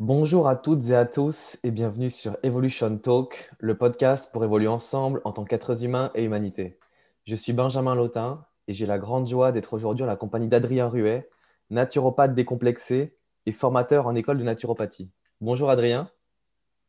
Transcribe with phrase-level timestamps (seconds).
[0.00, 4.66] Bonjour à toutes et à tous et bienvenue sur Evolution Talk, le podcast pour évoluer
[4.66, 6.80] ensemble en tant qu'êtres humains et humanité.
[7.28, 10.88] Je suis Benjamin Lautin et j'ai la grande joie d'être aujourd'hui en la compagnie d'Adrien
[10.88, 11.30] Ruet,
[11.70, 15.12] naturopathe décomplexé et formateur en école de naturopathie.
[15.40, 16.10] Bonjour Adrien.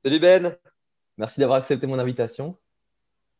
[0.03, 0.57] Salut Ben.
[1.19, 2.57] Merci d'avoir accepté mon invitation.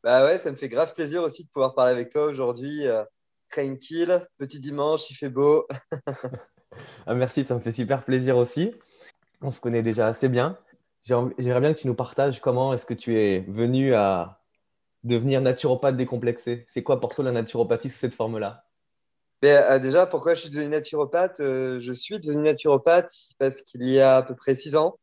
[0.04, 2.86] Bah ouais, ça me fait grave plaisir aussi de pouvoir parler avec toi aujourd'hui.
[2.86, 3.04] Euh,
[3.50, 5.66] tranquille, petit dimanche, il fait beau.
[7.08, 8.74] Ah, merci, ça me fait super plaisir aussi.
[9.46, 10.58] On se connaît déjà assez bien.
[11.04, 14.42] J'aimerais bien que tu nous partages comment est-ce que tu es venu à
[15.04, 16.66] devenir naturopathe décomplexé.
[16.68, 18.66] C'est quoi pour toi la naturopathie sous cette forme-là?
[19.44, 21.42] Ben, euh, Déjà, pourquoi je suis devenu naturopathe?
[21.42, 24.98] Euh, Je suis devenu naturopathe parce qu'il y a à peu près six ans,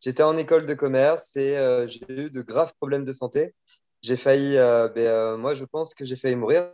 [0.00, 3.54] j'étais en école de commerce et euh, j'ai eu de graves problèmes de santé.
[4.02, 4.56] J'ai failli,
[4.96, 6.72] ben, moi je pense que j'ai failli mourir.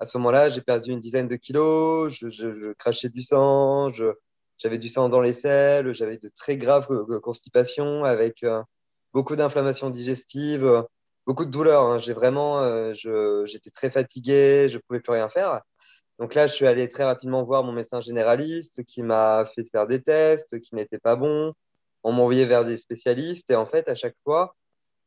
[0.00, 4.06] À ce moment-là, j'ai perdu une dizaine de kilos, je, je crachais du sang, je,
[4.58, 6.86] j'avais du sang dans les selles, j'avais de très graves
[7.20, 8.62] constipations avec euh,
[9.12, 10.84] beaucoup d'inflammations digestives,
[11.26, 11.84] beaucoup de douleurs.
[11.84, 11.98] Hein.
[11.98, 12.92] J'ai vraiment, euh,
[13.44, 15.60] j'étais très fatigué, je pouvais plus rien faire.
[16.18, 19.86] Donc là, je suis allé très rapidement voir mon médecin généraliste qui m'a fait faire
[19.86, 21.52] des tests qui n'étaient pas bons.
[22.04, 24.54] On m'a envoyé vers des spécialistes et en fait, à chaque fois,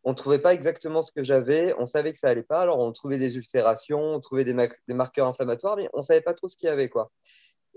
[0.04, 1.74] on ne trouvait pas exactement ce que j'avais.
[1.78, 2.62] On savait que ça allait pas.
[2.62, 4.54] Alors, on trouvait des ulcérations, on trouvait des,
[4.94, 7.12] marqueurs inflammatoires, mais on savait pas trop ce qu'il y avait, quoi.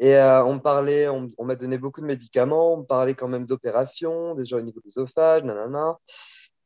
[0.00, 3.28] Et euh, on me parlait, on, m'a donné beaucoup de médicaments, on me parlait quand
[3.28, 5.98] même d'opérations, déjà au niveau de l'œsophage, nanana.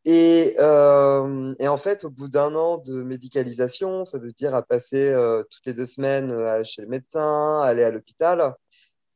[0.04, 5.10] Et, euh, en fait, au bout d'un an de médicalisation, ça veut dire à passer
[5.10, 8.54] euh, toutes les deux semaines chez le médecin, aller à l'hôpital,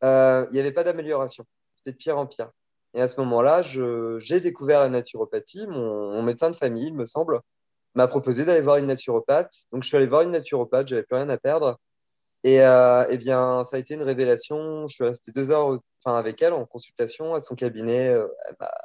[0.02, 1.44] il n'y avait pas d'amélioration.
[1.77, 2.50] C'était de pire en pire.
[2.94, 5.66] Et à ce moment-là, j'ai découvert la naturopathie.
[5.69, 7.41] Mon, mon, médecin de famille, il me semble,
[7.94, 9.66] m'a proposé d'aller voir une naturopathe.
[9.70, 11.78] Donc, je suis allé voir une naturopathe, j'avais plus rien à perdre.
[12.44, 14.86] Et euh, eh bien, ça a été une révélation.
[14.86, 18.08] Je suis resté deux heures avec elle en consultation à son cabinet.
[18.11, 18.28] Euh,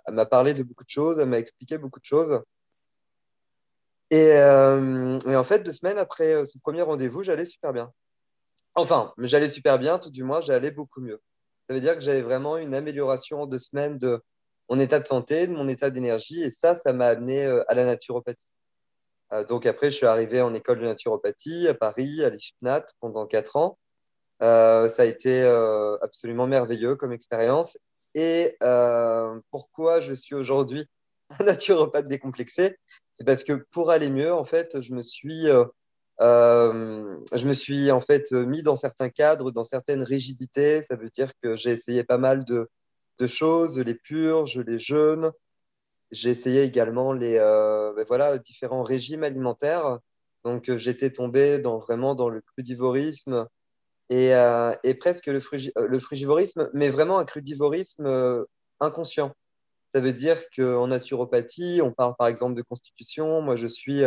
[0.06, 2.42] elle m'a parlé de beaucoup de choses, elle m'a expliqué beaucoup de choses.
[4.12, 7.91] Et, euh, en fait, deux semaines après ce premier rendez-vous, j'allais super bien.
[8.75, 11.22] Enfin, j'allais super bien, tout du moins, j'allais beaucoup mieux.
[11.68, 14.22] Ça veut dire que j'avais vraiment une amélioration en deux semaines de
[14.70, 16.44] mon état de santé, de mon état d'énergie.
[16.44, 18.47] Et ça, ça m'a amené à la naturopathie.
[19.31, 23.25] Euh, donc après, je suis arrivé en école de naturopathie à Paris, à l'IFNAT, pendant
[23.25, 23.78] quatre ans.
[24.41, 27.78] Euh, ça a été euh, absolument merveilleux comme expérience.
[28.16, 28.57] Et
[29.50, 30.88] pourquoi je suis aujourd'hui
[31.39, 32.78] un naturopathe décomplexé?
[33.16, 35.47] C'est parce que pour aller mieux, en fait, je me suis,
[36.19, 40.81] je me suis en fait mis dans certains cadres, dans certaines rigidités.
[40.84, 42.69] Ça veut dire que j'ai essayé pas mal de,
[43.19, 45.31] de choses, les purges, les jeûnes,
[46.13, 50.00] j'ai essayé également les euh, ben voilà, différents régimes alimentaires.
[50.46, 53.47] Donc, euh, j'étais tombé dans, vraiment dans le crudivorisme
[54.09, 55.41] et, euh, et presque le,
[55.75, 58.46] le, frugivorisme, mais vraiment un crudivorisme
[58.79, 59.34] inconscient.
[59.88, 63.41] Ça veut dire qu'en naturopathie, on parle par exemple de constitution.
[63.41, 64.03] Moi, je suis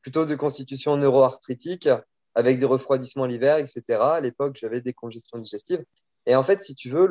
[0.00, 1.88] plutôt de constitution neuroarthritique
[2.34, 3.82] avec des refroidissements l'hiver, etc.
[4.00, 5.84] À l'époque, j'avais des congestions digestives.
[6.26, 7.06] Et en fait, si tu veux,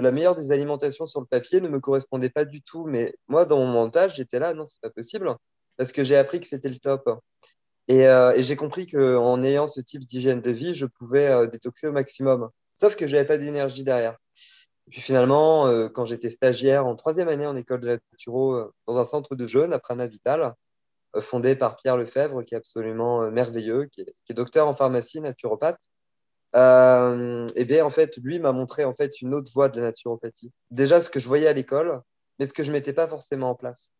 [0.00, 2.84] la meilleure des alimentations sur le papier ne me correspondait pas du tout.
[2.86, 5.34] Mais moi, dans mon montage, j'étais là, non, c'est pas possible,
[5.76, 7.20] parce que j'ai appris que c'était le top.
[7.88, 11.88] Et, euh, j'ai compris qu'en ayant ce type d'hygiène de vie, je pouvais euh, détoxer
[11.88, 12.50] au maximum.
[12.80, 14.16] Sauf que j'avais pas d'énergie derrière.
[14.86, 18.72] Et puis finalement, euh, quand j'étais stagiaire en troisième année en école de la naturo,
[18.86, 20.54] dans un centre de jeunes, après un Vital,
[21.20, 25.80] fondé par Pierre Lefebvre, qui est absolument merveilleux, qui est docteur en pharmacie, naturopathe,
[26.54, 29.86] euh, et bien en fait, lui m'a montré en fait une autre voie de la
[29.86, 30.52] naturopathie.
[30.70, 32.02] Déjà ce que je voyais à l'école,
[32.38, 33.90] mais ce que je mettais pas forcément en place.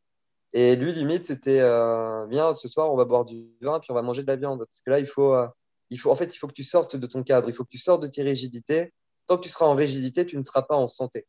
[0.52, 3.94] Et lui, limite, c'était euh, bien, ce soir, on va boire du vin, puis on
[3.94, 4.58] va manger de la viande.
[4.58, 5.46] Parce que là, il faut, euh,
[5.88, 7.70] il faut, en fait, il faut que tu sortes de ton cadre, il faut que
[7.70, 8.92] tu sortes de tes rigidités.
[9.26, 11.26] Tant que tu seras en rigidité, tu ne seras pas en santé.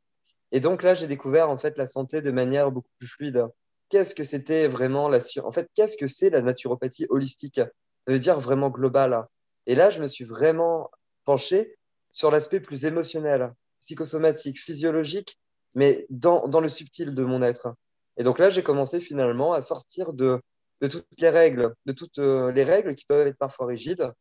[0.51, 3.47] Et donc là, j'ai découvert en fait la santé de manière beaucoup plus fluide.
[3.89, 7.55] Qu'est-ce que c'était vraiment la En fait, qu'est-ce que c'est la naturopathie holistique?
[7.57, 9.25] Ça veut dire vraiment global.
[9.67, 10.91] Et là, je me suis vraiment
[11.25, 11.77] pencher
[12.11, 15.37] sur l'aspect plus émotionnel, psychosomatique, physiologique,
[15.75, 17.75] mais dans, dans, le subtil de mon être.
[18.17, 20.39] Et donc là, j'ai commencé finalement à sortir de,
[20.81, 24.13] de toutes les règles, de toutes euh, les règles qui peuvent être parfois rigides.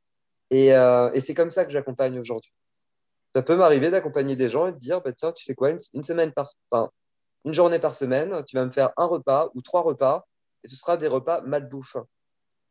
[0.51, 2.53] Et, euh, et c'est comme ça que j'accompagne aujourd'hui.
[3.35, 6.03] Ça peut m'arriver d'accompagner des gens et de dire, bah, tiens, tu sais quoi, une,
[6.03, 6.51] semaine par,
[7.45, 10.27] une journée par semaine, tu vas me faire un repas ou trois repas,
[10.65, 11.97] et ce sera des repas malbouffe.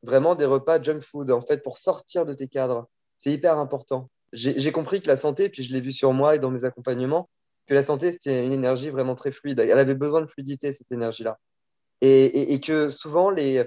[0.04, 2.88] Vraiment des repas junk food, en fait, pour sortir de tes cadres.
[3.18, 6.40] C'est hyper important j'ai compris que la santé, puis je l'ai vu sur moi et
[6.40, 7.30] dans mes accompagnements,
[7.68, 9.60] que la santé, c'était une énergie vraiment très fluide.
[9.60, 11.40] Elle avait besoin de fluidité, cette énergie-là.
[12.02, 13.64] Et, et, que souvent, les,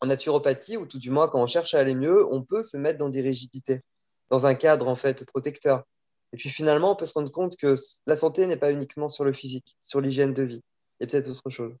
[0.00, 2.76] en naturopathie, ou tout du moins quand on cherche à aller mieux, on peut se
[2.76, 3.82] mettre dans des rigidités,
[4.30, 5.84] dans un cadre en fait protecteur.
[6.32, 7.76] Et puis finalement, on peut se rendre compte que
[8.06, 10.62] la santé n'est pas uniquement sur le physique, sur l'hygiène de vie.
[11.00, 11.74] A peut-être autre chose.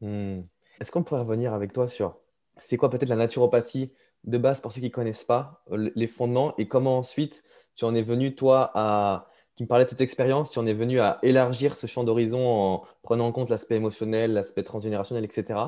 [0.00, 0.42] Hmm.
[0.80, 2.18] Est-ce qu'on pourrait revenir avec toi sur
[2.58, 3.92] c'est quoi peut-être la naturopathie
[4.24, 7.42] de base pour ceux qui ne connaissent pas, euh, les fondements et comment ensuite
[7.74, 9.26] tu en es venu toi à
[9.56, 12.46] tu me parlais de cette expérience, tu en es venu à élargir ce champ d'horizon
[12.46, 15.60] en prenant en compte l'aspect émotionnel, l'aspect transgénérationnel, etc.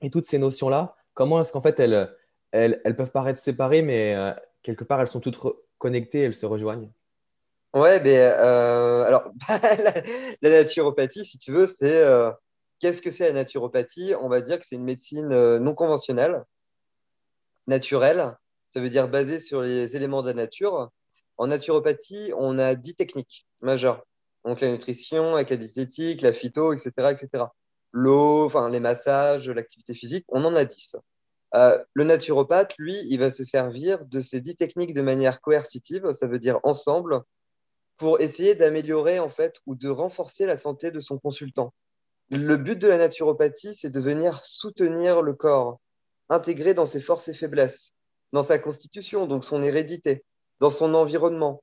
[0.00, 2.10] Et toutes ces notions-là, comment est-ce qu'en fait elles,
[2.52, 4.32] elles, peuvent paraître séparées, mais euh,
[4.62, 5.38] quelque part elles sont toutes
[5.76, 6.90] connectées, elles se rejoignent?
[7.74, 9.24] Ouais, mais euh, alors
[10.40, 12.06] la, naturopathie, si tu veux, c'est
[12.78, 14.14] qu'est-ce que c'est la naturopathie?
[14.22, 16.44] On va dire que c'est une médecine non conventionnelle,
[17.68, 18.36] naturelle,
[18.68, 20.90] ça veut dire basée sur les éléments de la nature,
[21.36, 24.04] en naturopathie, on a dix techniques majeures.
[24.44, 26.90] Donc la nutrition, la diététique, la phyto, etc.
[27.12, 27.44] etc.
[27.92, 30.96] L'eau, enfin, les massages, l'activité physique, on en a dix.
[31.54, 36.12] Euh, le naturopathe, lui, il va se servir de ces dix techniques de manière coercitive,
[36.12, 37.22] ça veut dire ensemble,
[37.96, 41.72] pour essayer d'améliorer en fait ou de renforcer la santé de son consultant.
[42.30, 45.80] Le but de la naturopathie, c'est de venir soutenir le corps,
[46.28, 47.92] intégrer dans ses forces et faiblesses,
[48.32, 50.24] dans sa constitution, donc son hérédité,
[50.60, 51.62] dans son environnement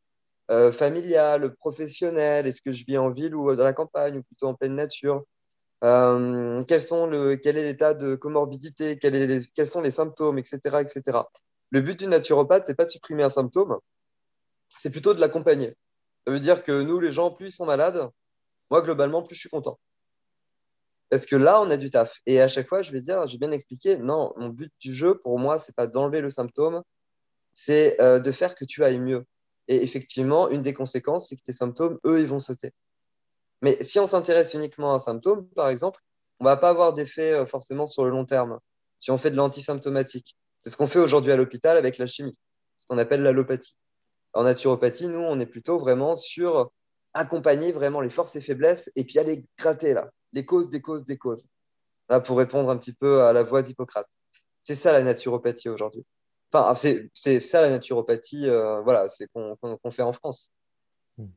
[0.51, 4.47] euh, familial, professionnel, est-ce que je vis en ville ou dans la campagne ou plutôt
[4.47, 5.23] en pleine nature
[5.83, 11.19] euh, Quel est l'état de comorbidité quels, quels sont les symptômes, etc., etc.
[11.71, 13.77] Le but du naturopathe, c'est pas de supprimer un symptôme,
[14.77, 15.75] c'est plutôt de l'accompagner.
[16.25, 18.09] Ça veut dire que nous, les gens, plus ils sont malades,
[18.69, 19.79] moi, globalement, plus je suis content.
[21.09, 22.19] Parce que là, on a du taf.
[22.25, 25.19] Et à chaque fois, je vais dire, j'ai bien expliqué, non, mon but du jeu,
[25.19, 26.81] pour moi, c'est pas d'enlever le symptôme,
[27.53, 29.25] c'est euh, de faire que tu ailles mieux.
[29.67, 32.71] Et effectivement, une des conséquences, c'est que tes symptômes, eux, ils vont sauter.
[33.61, 36.01] Mais si on s'intéresse uniquement à un symptôme, par exemple,
[36.39, 38.59] on ne va pas avoir d'effet euh, forcément sur le long terme.
[38.99, 42.37] Si on fait de l'antisymptomatique, c'est ce qu'on fait aujourd'hui à l'hôpital avec la chimie,
[42.77, 43.77] ce qu'on appelle l'allopathie.
[44.33, 46.71] En naturopathie, nous, on est plutôt vraiment sur
[47.13, 51.05] accompagner vraiment les forces et faiblesses et puis aller gratter là, les causes des causes
[51.05, 51.47] des causes.
[52.09, 54.07] Là, pour répondre un petit peu à la voix d'Hippocrate.
[54.61, 56.05] C'est ça la naturopathie aujourd'hui.
[56.53, 60.51] Enfin, c'est ça la naturopathie, euh, voilà, c'est qu'on fait en France.
[61.17, 61.27] Hmm.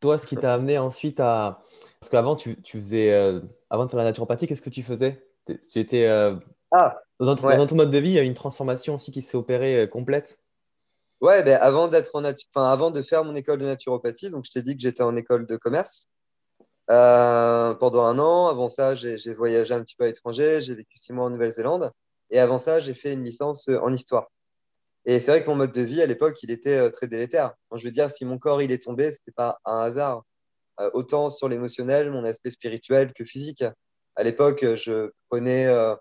[0.00, 1.62] Toi, ce qui t'a amené ensuite à.
[2.00, 3.12] Parce qu'avant, tu, tu, faisais.
[3.12, 3.40] Euh,
[3.70, 5.24] avant de faire la naturopathie, qu'est-ce que tu faisais?
[5.46, 6.06] Tu étais.
[6.06, 6.36] Euh,
[6.72, 9.88] ah, dans, ton mode de vie, il y a une transformation aussi qui s'est opérée
[9.88, 10.40] complète
[11.20, 14.50] Ouais, ben, avant, d'être en enfin, avant de faire mon école de naturopathie, donc je
[14.50, 16.08] t'ai dit que j'étais en école de commerce
[16.88, 18.48] pendant un an.
[18.48, 21.90] Avant ça, j'ai voyagé un petit peu à l'étranger, j'ai vécu six mois en Nouvelle-Zélande.
[22.30, 24.28] Et avant ça, j'ai fait une licence en histoire.
[25.06, 27.54] Et c'est vrai que mon mode de vie à l'époque, il était euh, très délétère.
[27.74, 30.22] je veux dire, si mon corps il est tombé, c'était pas un hasard.
[30.80, 33.64] Euh, autant sur l'émotionnel, mon aspect spirituel que physique.
[34.16, 35.94] À l'époque, je prenais, euh,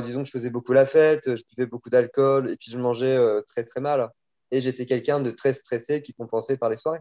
[0.00, 3.18] disons que je faisais beaucoup la fête, je buvais beaucoup d'alcool et puis je mangeais
[3.46, 4.10] très très mal.
[4.50, 7.00] Et j'étais quelqu'un de très stressé qui compensait par les soirées.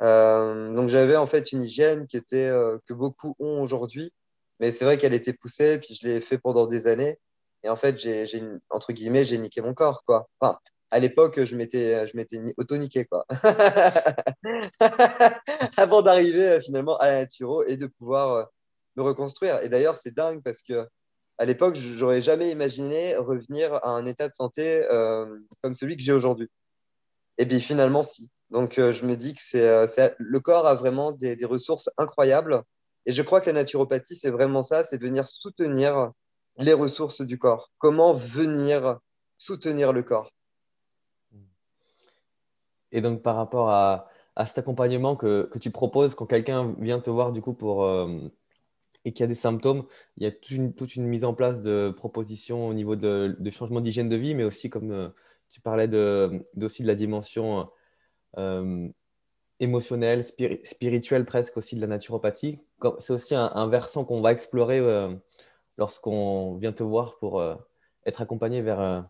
[0.00, 2.50] Donc j'avais en fait une hygiène qui était
[2.86, 4.12] que beaucoup ont aujourd'hui,
[4.60, 5.78] mais c'est vrai qu'elle était poussée.
[5.78, 7.18] Puis je l'ai fait pendant des années.
[7.62, 8.24] Et en fait, j'ai,
[8.70, 10.28] entre guillemets, j'ai niqué mon corps, quoi.
[10.40, 10.58] Enfin,
[10.90, 13.26] à l'époque, je m'étais, je m'étais auto-niqué, quoi.
[15.76, 18.44] Avant d'arriver euh, finalement à la naturo et de pouvoir euh,
[18.96, 19.62] me reconstruire.
[19.62, 20.88] Et d'ailleurs, c'est dingue parce que
[21.38, 26.02] à l'époque, j'aurais jamais imaginé revenir à un état de santé euh, comme celui que
[26.02, 26.50] j'ai aujourd'hui.
[27.38, 28.28] Et puis finalement, si.
[28.50, 32.62] Donc, je me dis que c'est, le corps a vraiment des, ressources incroyables.
[33.06, 36.12] Et je crois que la naturopathie, c'est vraiment ça, c'est venir soutenir
[36.56, 37.70] les ressources du corps.
[37.78, 38.98] Comment venir
[39.36, 40.30] soutenir le corps.
[42.92, 44.08] Et donc par rapport à,
[44.46, 48.30] cet accompagnement que, tu proposes quand quelqu'un vient te voir du coup pour euh,
[49.04, 49.84] et qu'il y a des symptômes,
[50.16, 54.08] il y a toute une, mise en place de propositions au niveau de, changement d'hygiène
[54.08, 55.08] de vie, mais aussi comme euh,
[55.50, 57.68] tu parlais de, aussi de la dimension
[58.38, 58.88] euh,
[59.58, 60.24] émotionnelle,
[60.64, 62.58] spirituelle presque aussi de la naturopathie.
[62.98, 64.80] C'est aussi un, versant qu'on va explorer
[65.80, 67.56] lorsqu'on vient te voir pour euh,
[68.04, 69.00] être accompagné vers euh,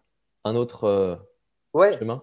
[0.45, 1.17] un autre euh,
[1.75, 1.99] ouais.
[1.99, 2.23] chemin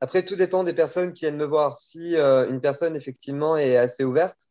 [0.00, 1.76] Après, tout dépend des personnes qui viennent me voir.
[1.76, 4.48] Si une personne, effectivement, est assez ouverte,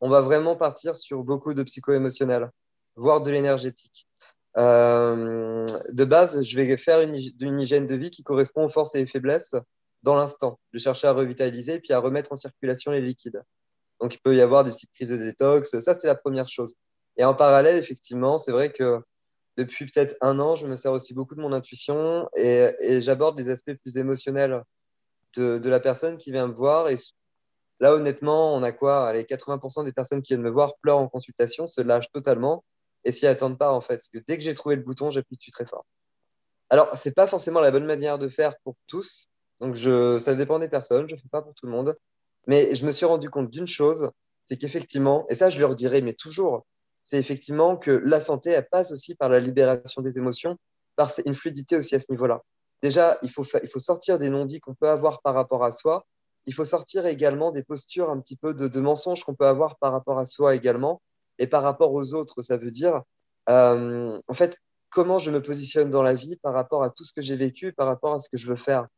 [0.00, 2.50] on va vraiment partir sur beaucoup de psycho-émotionnel,
[2.96, 4.08] voire de l'énergétique.
[4.56, 9.06] de base, je vais faire une, une, hygiène de vie qui correspond aux forces et
[9.06, 9.54] faiblesses
[10.02, 10.58] dans l'instant.
[10.72, 13.42] Vais chercher à revitaliser puis à remettre en circulation les liquides.
[14.00, 15.78] Donc, il peut y avoir des petites crises de détox.
[15.80, 16.74] Ça, c'est la première chose.
[17.16, 19.00] Et en parallèle, effectivement, c'est vrai que
[19.56, 23.50] depuis peut-être un an, je me sers aussi beaucoup de mon intuition et, j'aborde les
[23.50, 24.62] aspects plus émotionnels
[25.36, 26.88] de, la personne qui vient me voir.
[26.88, 26.96] Et
[27.80, 29.08] là, honnêtement, on a quoi?
[29.08, 32.64] Allez, 80% des personnes qui viennent me voir pleurent en consultation, se lâchent totalement
[33.04, 33.96] et s'y attendent pas, en fait.
[33.96, 35.84] Parce que dès que j'ai trouvé le bouton, j'appuie dessus très fort.
[36.70, 39.28] Alors, ce n'est pas forcément la bonne manière de faire pour tous.
[39.62, 41.96] Donc, je, ça dépend des personnes, je ne fais pas pour tout le monde.
[42.48, 44.10] Mais je me suis rendu compte d'une chose,
[44.44, 46.66] c'est qu'effectivement, et ça, je leur dirai, mais toujours,
[47.04, 50.58] c'est effectivement que la santé, elle passe aussi par la libération des émotions,
[50.96, 52.42] par une fluidité aussi à ce niveau-là.
[52.82, 53.44] Déjà, il faut,
[53.78, 56.04] sortir des non-dits qu'on peut avoir par rapport à soi.
[56.46, 59.78] Il faut sortir également des postures un petit peu de, de mensonges qu'on peut avoir
[59.78, 61.00] par rapport à soi également
[61.38, 62.42] et par rapport aux autres.
[62.42, 63.02] Ça veut dire,
[63.48, 64.58] euh, en fait,
[64.90, 67.72] comment je me positionne dans la vie par rapport à tout ce que j'ai vécu,
[67.72, 68.88] par rapport à ce que je veux faire.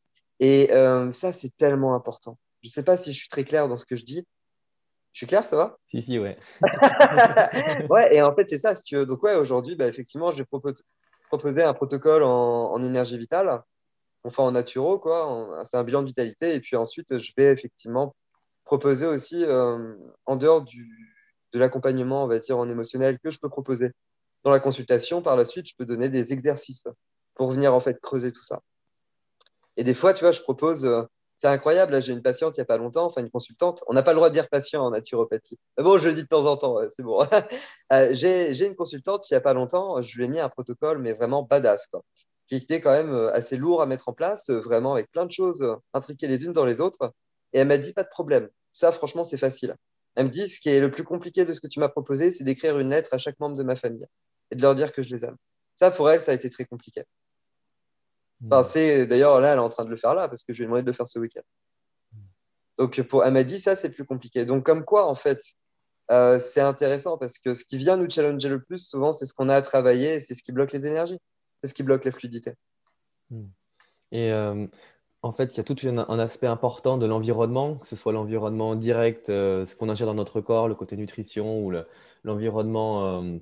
[0.40, 2.38] Et euh, ça, c'est tellement important.
[2.62, 4.26] Je ne sais pas si je suis très clair dans ce que je dis,
[5.14, 5.78] je suis clair, ça va?
[5.86, 6.36] Si, si, ouais.
[7.90, 8.74] ouais, et en fait, c'est ça.
[9.04, 10.48] Donc, ouais, aujourd'hui, bah, effectivement, je vais
[11.28, 13.62] proposer un protocole en, énergie vitale,
[14.24, 15.64] enfin en naturo, quoi.
[15.70, 16.54] C'est un bilan de vitalité.
[16.54, 18.16] Et puis ensuite, je vais effectivement
[18.64, 19.94] proposer aussi, euh,
[20.26, 20.90] en dehors du,
[21.52, 23.92] de l'accompagnement, on va dire, en émotionnel que je peux proposer
[24.42, 26.88] dans la consultation, par la suite, je peux donner des exercices
[27.34, 28.62] pour venir, en fait, creuser tout ça.
[29.76, 30.84] Et des fois, tu vois, je propose.
[30.84, 31.02] Euh,
[31.36, 31.92] c'est incroyable.
[31.92, 33.82] Là, j'ai une patiente il n'y a pas longtemps, enfin une consultante.
[33.88, 35.58] On n'a pas le droit de dire patient en naturopathie.
[35.78, 37.18] Bon, je le dis de temps en temps, c'est bon.
[37.92, 40.98] Euh, j'ai une consultante il n'y a pas longtemps, je lui ai mis un protocole,
[40.98, 42.02] mais vraiment badass, quoi,
[42.46, 45.30] qui était quand même euh, assez lourd à mettre en place, vraiment avec plein de
[45.30, 45.62] choses
[45.92, 47.12] intriquées les unes dans les autres.
[47.52, 48.48] Et elle m'a dit pas de problème.
[48.72, 49.76] Ça, franchement, c'est facile.
[50.16, 52.32] Elle me dit ce qui est le plus compliqué de ce que tu m'as proposé,
[52.32, 54.06] c'est d'écrire une lettre à chaque membre de ma famille
[54.50, 55.36] et de leur dire que je les aime.
[55.74, 57.04] Ça, pour elle, ça a été très compliqué.
[58.48, 60.66] D'ailleurs, là, elle est en train de le faire là, parce que je lui ai
[60.66, 61.42] demandé de le faire ce week-end.
[62.78, 64.44] Donc, pour, elle m'a dit, ça, c'est plus compliqué.
[64.44, 65.40] Donc, comme quoi, en fait,
[66.10, 69.32] euh, c'est intéressant parce que ce qui vient nous challenger le plus, souvent, c'est ce
[69.32, 71.18] qu'on a à travailler c'est ce qui bloque les énergies.
[71.62, 72.54] C'est ce qui bloque les fluidités.
[73.30, 73.46] Hmm.
[74.12, 74.66] Et euh,
[75.22, 78.74] en fait, il y a tout un, aspect important de l'environnement, que ce soit l'environnement
[78.74, 81.72] direct, euh, ce qu'on ingère dans notre corps, le côté nutrition ou
[82.22, 83.40] l'environnement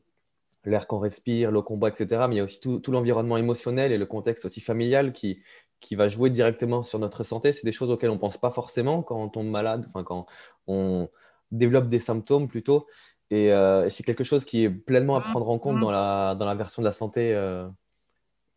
[0.64, 2.26] l'air qu'on respire, qu'on boit, etc.
[2.28, 5.42] Mais il y a aussi tout, l'environnement émotionnel et le contexte aussi familial qui,
[5.80, 7.52] qui va jouer directement sur notre santé.
[7.52, 10.26] C'est des choses auxquelles on ne pense pas forcément quand on tombe malade, enfin, quand
[10.66, 11.08] on
[11.50, 12.86] développe des symptômes plutôt.
[13.32, 16.44] Euh, et, c'est quelque chose qui est pleinement à prendre en compte dans la, dans
[16.44, 17.66] la version de la santé euh,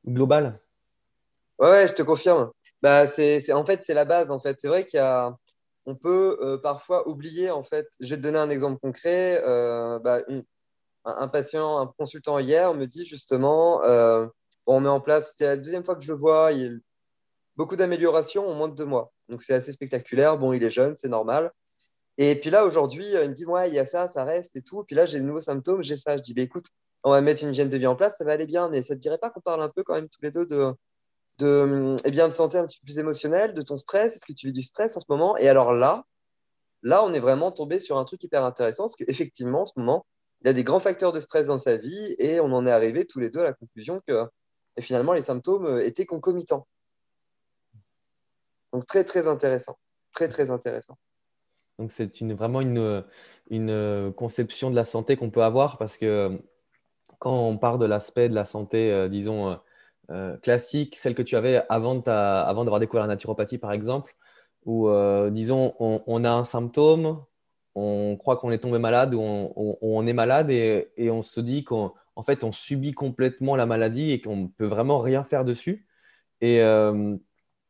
[0.05, 0.59] globale.
[1.59, 2.51] Ouais, je te confirme.
[2.81, 4.31] Bah, c'est, en fait, c'est la base.
[4.31, 4.59] En fait.
[4.59, 5.35] C'est vrai qu'il y a,
[5.85, 7.51] on peut euh, parfois oublier.
[7.51, 9.41] En fait, je vais te donner un exemple concret.
[10.03, 10.19] Bah,
[11.05, 14.27] un, patient, un consultant hier me dit justement, euh,
[14.65, 16.81] on met en place, c'était la deuxième fois que je le vois, il
[17.55, 19.13] beaucoup d'améliorations en moins de deux mois.
[19.29, 20.37] Donc c'est assez spectaculaire.
[20.37, 21.51] Bon, il est jeune, c'est normal.
[22.17, 24.61] Et puis là, aujourd'hui, il me dit, ouais, il y a ça, ça reste et
[24.61, 24.83] tout.
[24.85, 26.17] Puis là, j'ai de nouveaux symptômes, j'ai ça.
[26.17, 26.67] Je dis, bah, écoute,
[27.03, 28.69] on va mettre une hygiène de vie en place, ça va aller bien.
[28.69, 30.45] Mais ça ne te dirait pas qu'on parle un peu quand même tous les deux
[30.45, 30.73] de,
[31.39, 34.15] de, eh bien, de santé un petit peu plus émotionnelle, de ton stress?
[34.15, 35.37] Est-ce que tu vis du stress en ce moment?
[35.37, 36.05] Et alors là,
[36.83, 40.05] là, on est vraiment tombé sur un truc hyper intéressant, parce qu'effectivement, en ce moment,
[40.45, 42.71] il y a des grands facteurs de stress dans sa vie et on en est
[42.71, 44.29] arrivé tous les deux à la conclusion que
[44.77, 46.67] et finalement les symptômes euh, étaient concomitants.
[48.71, 49.79] Donc très très intéressant,
[50.11, 50.99] très très intéressant.
[51.79, 53.03] Donc c'est une, vraiment une,
[53.49, 56.39] une, conception de la santé qu'on peut avoir parce que
[57.17, 59.59] quand on part de l'aspect de la santé, euh, disons,
[60.11, 64.15] euh, classique, celle que tu avais avant, avant d'avoir découvert la naturopathie par exemple,
[64.65, 64.89] où
[65.31, 67.23] disons on, a un symptôme,
[67.75, 71.93] on croit qu'on est tombé malade ou on, est malade et, on se dit qu'en
[72.25, 75.85] fait, on subit complètement la maladie et qu'on ne peut vraiment rien faire dessus.
[76.43, 77.17] Euh,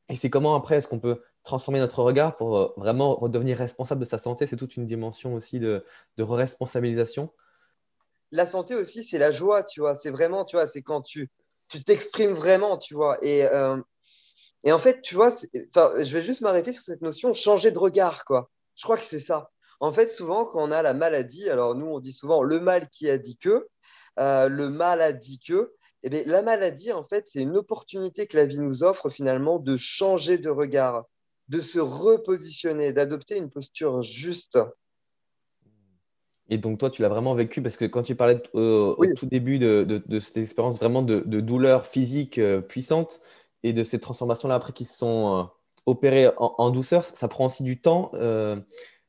[0.10, 4.02] et, c'est comment après, est-ce qu'on peut transformer notre regard pour euh, vraiment redevenir responsable
[4.02, 4.48] de sa santé?
[4.48, 5.84] C'est toute une dimension aussi de,
[6.18, 7.32] de responsabilisation.
[8.32, 9.96] La santé aussi, c'est la joie, tu vois.
[9.96, 11.30] C'est vraiment, tu vois, c'est quand tu
[11.68, 13.18] tu t'exprimes vraiment, tu vois.
[13.22, 13.82] Et, euh,
[14.64, 18.26] et en fait, tu vois, je vais juste m'arrêter sur cette notion, changer de regard,
[18.26, 18.50] quoi.
[18.76, 19.52] Je crois que c'est ça.
[19.80, 22.90] En fait, souvent, quand on a la maladie, alors nous, on dit souvent le mal
[22.90, 23.68] qui a dit que,
[24.20, 28.28] euh, le mal a dit que, eh bien, la maladie, en fait, c'est une opportunité
[28.28, 31.06] que la vie nous offre finalement de changer de regard,
[31.50, 34.58] de se repositionner, d'adopter une posture juste.
[36.48, 39.58] Et donc, toi, tu l'as vraiment vécu parce que quand tu parlais au tout début
[39.58, 43.20] de, cette expérience vraiment de, douleur physique euh, puissante
[43.64, 45.44] et de ces transformations-là après qui se sont euh,
[45.88, 48.12] opérées en, douceur, ça prend aussi du temps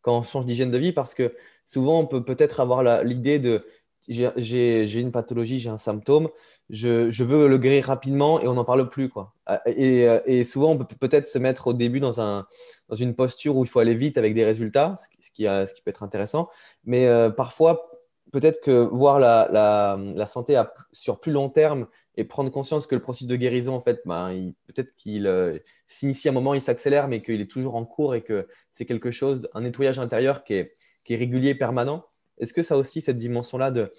[0.07, 1.35] quand on change d'hygiène de vie parce que
[1.65, 3.67] souvent on peut peut-être avoir l'idée de
[4.09, 6.29] j'ai une pathologie, j'ai un symptôme,
[6.71, 9.09] je, je, veux le guérir rapidement et on n'en parle plus.
[9.09, 9.35] Quoi.
[9.67, 12.47] Et, et, souvent, on peut peut-être se mettre au début dans, un,
[12.89, 15.83] dans une posture où il faut aller vite avec des résultats, ce qui, ce qui
[15.83, 16.49] peut être intéressant.
[16.85, 17.91] Mais euh, parfois,
[18.31, 22.95] peut-être que voir la, la, la santé sur plus long terme et prendre conscience que
[22.95, 27.09] le processus de guérison, en fait, ben, peut-être qu'il euh, s'initie un moment, il s'accélère,
[27.09, 30.55] mais qu'il est toujours en cours et que c'est quelque chose, un nettoyage intérieur qui
[30.55, 32.07] est, qui est régulier, permanent.
[32.39, 33.93] Est-ce que ça aussi cette dimension-là de,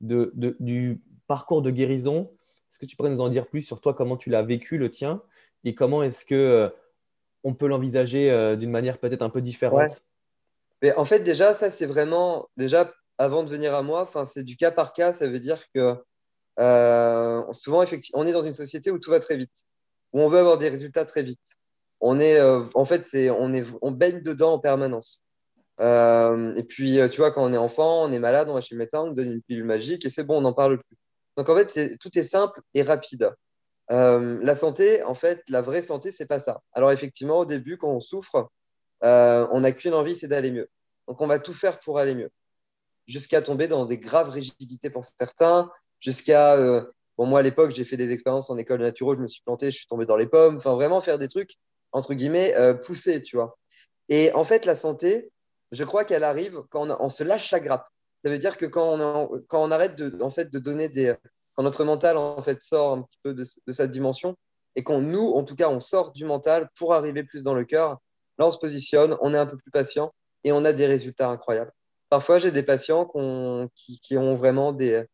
[0.00, 2.30] du parcours de guérison
[2.70, 4.90] Est-ce que tu pourrais nous en dire plus sur toi, comment tu l'as vécu, le
[4.90, 5.22] tien,
[5.64, 6.70] et comment est-ce que,
[7.44, 10.02] on peut l'envisager euh, d'une manière peut-être un peu différente?
[10.96, 14.70] En fait, déjà, ça, c'est vraiment, déjà, avant de venir à moi, c'est du cas
[14.70, 15.12] par cas.
[15.12, 15.96] Ça veut dire que
[16.60, 19.66] euh, souvent, effectivement, on est dans une société où tout va très vite,
[20.12, 21.56] où on veut avoir des résultats très vite.
[22.00, 25.22] On est, euh, en fait, on, est, on baigne dedans en permanence.
[25.80, 28.80] et puis, tu vois, quand on est enfant, on est malade, on va chez le
[28.80, 30.96] médecin, on nous donne une pilule magique et c'est bon, on n'en parle plus.
[31.36, 33.32] Donc, en fait, tout est simple et rapide.
[33.90, 36.62] Euh, la santé, en fait, la vraie santé, c'est pas ça.
[36.72, 38.48] Alors effectivement, au début, quand on souffre,
[39.04, 40.70] euh, on n'a qu'une envie, c'est d'aller mieux.
[41.08, 42.30] Donc on va tout faire pour aller mieux,
[43.06, 45.70] jusqu'à tomber dans des graves rigidités pour certains,
[46.02, 46.82] jusqu'à euh,
[47.16, 49.70] bon moi à l'époque j'ai fait des expériences en école naturo, je me suis planté,
[49.70, 50.58] je suis tombé dans les pommes.
[50.58, 51.56] Enfin vraiment faire des trucs
[51.92, 52.54] entre guillemets
[52.84, 53.58] poussés, tu vois.
[54.08, 55.30] Et en fait la santé,
[55.72, 57.88] je crois qu'elle arrive quand on, se lâche la grappe.
[58.24, 61.14] Ça veut dire que quand on, quand on arrête de, en fait, de donner des,
[61.54, 64.36] quand notre mental en fait sort un petit peu de, sa dimension
[64.76, 67.64] et qu'on nous, en tout cas, on sort du mental pour arriver plus dans le
[67.64, 67.98] cœur,
[68.38, 70.12] là on se positionne, on est un peu plus patient
[70.44, 71.72] et on a des résultats incroyables.
[72.08, 73.10] Parfois, j'ai des patients
[73.74, 75.04] qui, ont vraiment des,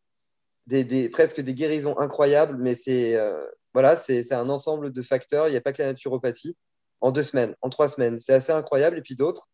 [0.69, 3.97] des, presque des guérisons incroyables, mais c'est euh, voilà,
[4.31, 5.49] un ensemble de facteurs.
[5.49, 6.57] Il n'y a pas que la naturopathie.
[7.01, 8.99] En deux semaines, en trois semaines, c'est assez incroyable.
[8.99, 9.49] Et puis d'autres,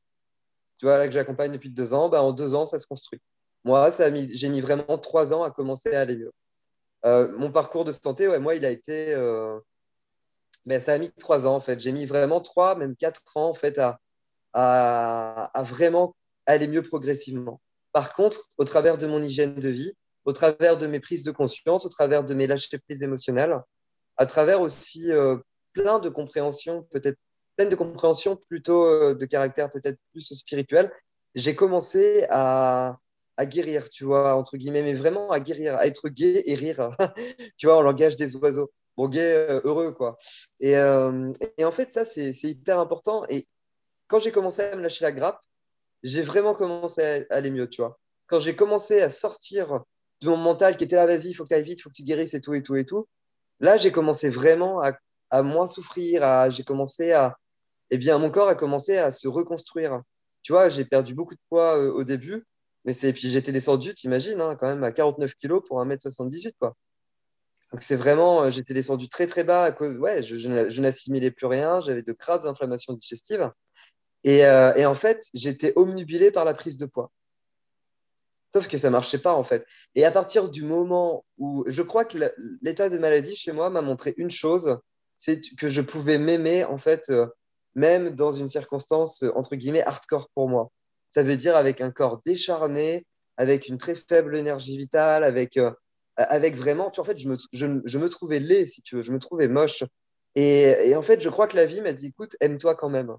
[0.78, 3.20] tu vois, là que j'accompagne depuis deux ans, bah, en deux ans, ça se construit.
[3.64, 3.90] Moi,
[4.32, 6.32] j'ai mis vraiment trois ans à commencer à aller mieux.
[7.06, 9.14] Euh, mon parcours de santé, moi, il a été.
[9.14, 9.58] Euh,
[10.66, 11.80] ben, ça a mis trois ans, en fait.
[11.80, 14.00] J'ai mis vraiment trois, même quatre ans, en fait, à,
[14.54, 16.16] à, vraiment
[16.46, 17.60] aller mieux progressivement.
[17.92, 19.92] Par contre, au travers de mon hygiène de vie,
[20.24, 23.60] au travers de mes prises de conscience, au travers de mes lâcher-prises émotionnelles,
[24.16, 25.36] à travers aussi euh,
[25.72, 27.18] plein de compréhension, peut-être
[27.56, 30.90] pleine de compréhension plutôt de caractère peut-être plus spirituel,
[31.34, 32.98] j'ai commencé à,
[33.42, 36.96] guérir, tu vois, entre guillemets, mais vraiment à guérir, à être gay et rire,
[37.56, 38.72] tu vois, en langage des oiseaux.
[38.96, 40.16] Bon, gay, euh, heureux, quoi.
[40.60, 43.24] Et, euh, et, en fait, ça, c'est hyper important.
[43.28, 43.48] Et
[44.06, 45.40] quand j'ai commencé à me lâcher la grappe,
[46.04, 47.98] j'ai vraiment commencé à aller mieux, tu vois.
[48.28, 49.82] Quand j'ai commencé à sortir
[50.20, 51.90] de mon mental qui était là, vas-y, il faut que tu ailles vite, il faut
[51.90, 53.06] que tu guérisses et tout, et tout, et tout,
[53.60, 54.82] là, j'ai commencé vraiment
[55.30, 57.36] à, moins souffrir, à, j'ai commencé à,
[57.90, 60.02] eh bien, mon corps a commencé à se reconstruire.
[60.42, 62.44] Tu vois, j'ai perdu beaucoup de poids euh, au début,
[62.84, 66.76] mais c'est, puis j'étais descendu, t'imagines, hein, quand même à 49 kilos pour 1m78, quoi.
[67.72, 71.32] Donc c'est vraiment, euh, j'étais descendu très très bas à cause, ouais, je, je, n'assimilais
[71.32, 73.50] plus rien, j'avais de graves inflammations digestives.
[74.22, 77.10] Et, euh, et en fait, j'étais omnubilé par la prise de poids.
[78.54, 79.66] Sauf que ça marchait pas en fait.
[79.96, 82.18] Et à partir du moment où je crois que
[82.62, 84.78] l'état de maladie chez moi m'a montré une chose,
[85.16, 87.26] c'est que je pouvais m'aimer en fait, euh,
[87.74, 90.70] même dans une circonstance entre guillemets hardcore pour moi
[91.14, 95.70] ça veut dire avec un corps décharné, avec une très faible énergie vitale, avec, euh,
[96.16, 99.02] avec vraiment, tu en fait, je me, je, je, me trouvais laid, si tu veux,
[99.02, 99.84] je me trouvais moche.
[100.34, 103.14] Et, et en fait, je crois que la vie m'a dit, écoute, aime-toi quand même.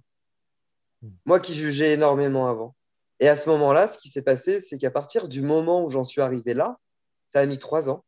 [1.02, 1.10] Hmm.
[1.26, 2.76] Moi qui jugeais énormément avant.
[3.19, 6.04] Et à ce moment-là, ce qui s'est passé, c'est qu'à partir du moment où j'en
[6.04, 6.78] suis arrivé là,
[7.28, 8.04] ça a mis trois ans.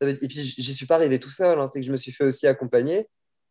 [0.00, 1.60] Et puis, j'y suis pas arrivé tout seul.
[1.60, 1.66] Hein.
[1.66, 3.08] C'est que je me suis fait aussi accompagner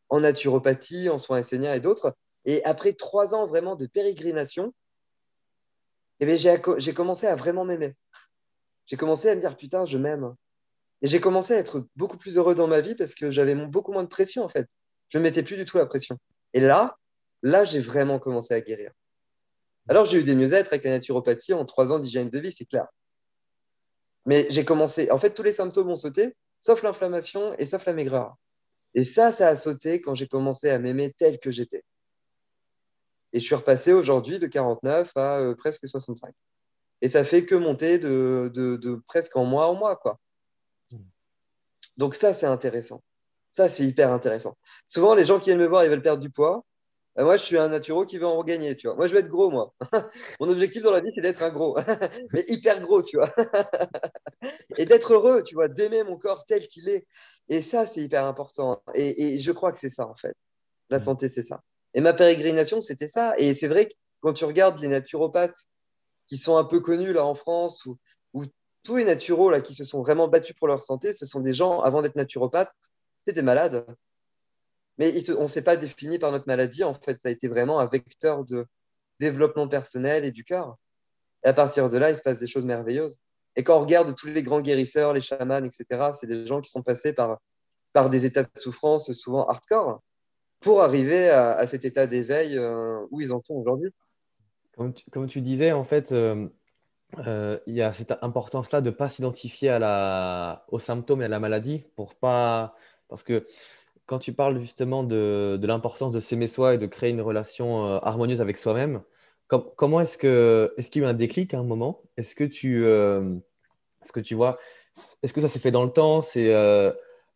[0.09, 2.15] en naturopathie, en soins esséniens et d'autres.
[2.45, 4.73] Et après trois ans vraiment de pérégrination,
[6.19, 7.95] eh j'ai commencé à vraiment m'aimer.
[8.85, 10.35] J'ai commencé à me dire, putain, je m'aime.
[11.01, 13.91] Et j'ai commencé à être beaucoup plus heureux dans ma vie parce que j'avais beaucoup
[13.91, 14.67] moins de pression, en fait.
[15.07, 16.17] Je ne mettais plus du tout la pression.
[16.53, 16.97] Et là,
[17.41, 18.91] là, j'ai vraiment commencé à guérir.
[19.91, 22.63] Alors, j'ai eu des mieux-être avec la naturopathie en trois ans d'hygiène de vie, c'est
[22.63, 22.87] clair.
[24.25, 27.91] Mais j'ai commencé, en fait, tous les symptômes ont sauté, sauf l'inflammation et sauf la
[27.91, 28.37] maigreur.
[28.95, 31.83] Et ça, ça a sauté quand j'ai commencé à m'aimer tel que j'étais.
[33.33, 36.33] Et je suis repassé aujourd'hui de 49 à euh, presque 65.
[37.01, 40.21] Et ça fait que monter de, de, presque en mois en mois, quoi.
[41.97, 43.03] Donc ça, c'est intéressant.
[43.49, 44.57] Ça, c'est hyper intéressant.
[44.87, 46.63] Souvent, les gens qui viennent me voir, ils veulent perdre du poids.
[47.19, 48.95] Euh, moi, je suis un naturo qui veut en regagner, tu vois.
[48.95, 49.73] Moi, je veux être gros, moi.
[50.39, 51.77] Mon objectif dans la vie, c'est d'être un gros,
[52.33, 53.33] mais hyper gros, tu vois.
[54.77, 57.05] et d'être heureux, tu vois, d'aimer mon corps tel qu'il est.
[57.49, 58.81] Et ça, c'est hyper important.
[58.95, 60.35] Et, et je crois que c'est ça, en fait.
[60.89, 61.03] La mm.
[61.03, 61.61] santé, c'est ça.
[61.93, 63.33] Et ma pérégrination, c'était ça.
[63.37, 65.67] Et c'est vrai que quand tu regardes les naturopathes
[66.27, 67.97] qui sont un peu connus là en France, ou,
[68.83, 71.53] tous les naturaux là, qui se sont vraiment battus pour leur santé, ce sont des
[71.53, 72.73] gens, avant d'être naturopathes,
[73.17, 73.85] c'était des malades.
[75.01, 76.83] Mais on ne s'est pas défini par notre maladie.
[76.83, 78.67] En fait, ça a été vraiment un vecteur de
[79.19, 80.77] développement personnel et du cœur.
[81.43, 83.17] Et à partir de là, il se passe des choses merveilleuses.
[83.55, 86.69] Et quand on regarde tous les grands guérisseurs, les chamans, etc., c'est des gens qui
[86.69, 87.39] sont passés par,
[87.93, 90.03] par des états de souffrance souvent hardcore
[90.59, 93.89] pour arriver à, cet état d'éveil euh, où ils en sont aujourd'hui.
[94.75, 96.47] Comme, tu, disais, en fait, euh,
[97.25, 99.71] euh, il y a cette importance-là de ne pas s'identifier
[100.67, 102.75] aux symptômes et à la maladie pour pas.
[103.09, 103.47] Parce que
[104.11, 107.99] quand tu parles justement de, l'importance de s'aimer soi et de créer une relation euh,
[108.01, 109.03] harmonieuse avec soi-même,
[109.47, 112.01] comment est-ce que est-ce qu'il y a eu un déclic à un moment?
[112.17, 113.37] Est-ce que tu euh,
[114.01, 114.59] est-ce que tu vois
[115.23, 116.21] Est-ce que ça s'est fait dans le temps?
[116.21, 116.91] C'est euh,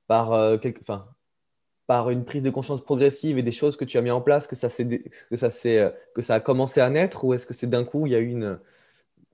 [0.08, 0.82] par quelque,
[1.88, 4.46] par une prise de conscience progressive et des choses que tu as mis en place
[4.46, 5.50] que ça que ça
[6.14, 8.20] que ça a commencé à naître ou est-ce que c'est d'un coup il y a
[8.20, 8.60] eu une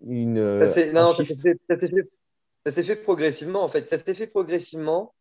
[0.05, 0.59] une
[0.93, 1.25] non, ça
[2.71, 3.89] s'est fait, progressivement en fait.
[3.89, 5.15] Ça s'est fait progressivement.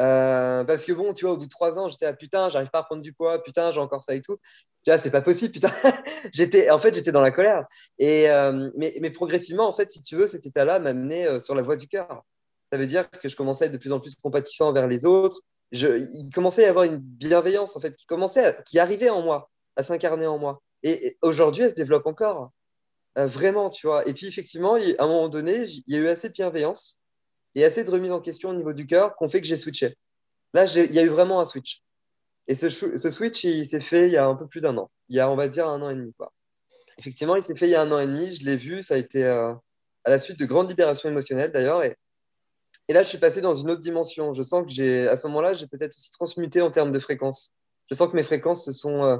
[0.00, 2.70] Euh, parce que bon, tu vois, au bout de trois ans, j'étais à putain, j'arrive
[2.70, 4.38] pas à prendre du poids, putain, j'ai encore ça et tout.
[4.84, 5.70] Tu vois, c'est pas possible, putain.
[6.32, 7.66] j'étais, en fait, j'étais dans la colère.
[7.98, 11.54] Et euh, mais, progressivement, en fait, si tu veux, cet état-là m'a amené euh, sur
[11.54, 12.22] la voie du cœur.
[12.72, 15.06] Ça veut dire que je commençais à être de plus en plus compatissant envers les
[15.06, 15.40] autres.
[15.72, 19.22] Je, il commençait à y avoir une bienveillance, en fait, qui commençait, qui arrivait en
[19.22, 20.60] moi, à s'incarner en moi.
[20.82, 22.50] Et, aujourd'hui, elle se développe encore.
[23.16, 24.06] vraiment, tu vois.
[24.08, 26.98] Et puis, effectivement, à un moment donné, il y a eu assez de bienveillance
[27.54, 29.96] et assez de remise en question au niveau du cœur qu'on fait que j'ai switché.
[30.52, 31.82] Là, il y a eu vraiment un switch.
[32.46, 34.90] Et ce, ce switch, il s'est fait il y a un peu plus d'un an.
[35.08, 36.12] Il y a, on va dire, un an et demi.
[36.14, 36.32] Quoi.
[36.98, 38.34] Effectivement, il s'est fait il y a un an et demi.
[38.34, 38.82] Je l'ai vu.
[38.82, 39.52] Ça a été euh,
[40.04, 41.82] à la suite de grandes libérations émotionnelles, d'ailleurs.
[41.82, 41.96] Et,
[42.88, 44.32] et, là, je suis passé dans une autre dimension.
[44.32, 47.50] Je sens que j'ai, à ce moment-là, j'ai peut-être aussi transmuté en termes de fréquence.
[47.90, 49.04] Je sens que mes fréquences se sont.
[49.04, 49.16] Euh,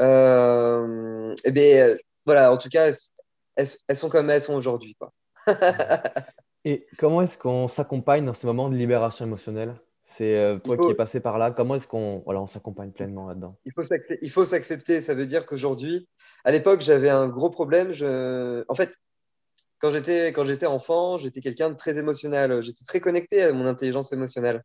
[0.00, 2.92] euh, eh voilà, en tout cas,
[3.56, 4.96] elles, elles, sont comme elles sont aujourd'hui.
[6.64, 9.74] Et comment est-ce qu'on s'accompagne dans ces moments de libération émotionnelle?
[10.02, 11.50] C'est euh, toi qui es passé par là.
[11.50, 13.58] Comment est-ce qu'on voilà, on s'accompagne pleinement là-dedans?
[13.66, 15.02] Il faut s'accepter.
[15.02, 16.08] Ça veut dire qu'aujourd'hui,
[16.44, 17.92] à l'époque, j'avais un gros problème.
[17.92, 18.64] Je...
[18.68, 18.94] En fait,
[19.78, 22.62] quand j'étais quand j'étais enfant, j'étais quelqu'un de très émotionnel.
[22.62, 24.62] J'étais très connecté à mon intelligence émotionnelle.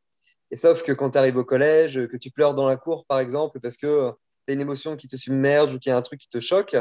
[0.50, 3.20] Et sauf que quand tu arrives au collège, que tu pleures dans la cour, par
[3.20, 4.12] exemple, parce que
[4.48, 6.40] tu as une émotion qui te submerge ou qu'il y a un truc qui te
[6.40, 6.78] choque,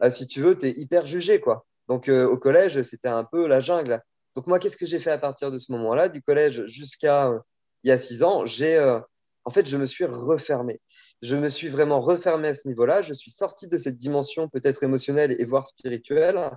[0.00, 1.40] bah, si tu veux, tu es hyper jugé.
[1.40, 1.64] quoi.
[1.88, 4.02] Donc euh, au collège, c'était un peu la jungle.
[4.34, 7.38] Donc moi, qu'est-ce que j'ai fait à partir de ce moment-là, du collège jusqu'à euh,
[7.84, 8.98] il y a six ans J'ai, euh,
[9.44, 10.80] en fait, je me suis refermé.
[11.20, 13.02] Je me suis vraiment refermé à ce niveau-là.
[13.02, 16.50] Je suis sorti de cette dimension peut-être émotionnelle et voire spirituelle.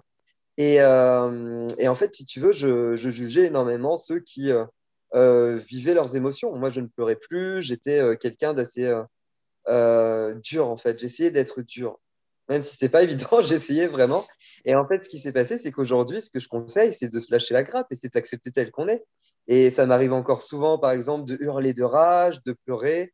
[0.57, 4.51] Et, euh, en fait, si tu veux, je jugeais énormément ceux qui
[5.13, 6.55] vivaient leurs émotions.
[6.55, 7.61] Moi, je ne pleurais plus.
[7.61, 8.93] J'étais quelqu'un d'assez
[10.43, 10.99] dur, en fait.
[10.99, 11.99] J'essayais d'être dur
[12.49, 14.23] même si c'est pas évident, j'essayais vraiment.
[14.65, 17.19] Et en fait, ce qui s'est passé, c'est qu'aujourd'hui, ce que je conseille, c'est de
[17.19, 19.03] se lâcher la grappe et c'est d'accepter tel qu'on est.
[19.47, 23.13] Et ça m'arrive encore souvent, par exemple, de hurler de rage, de pleurer.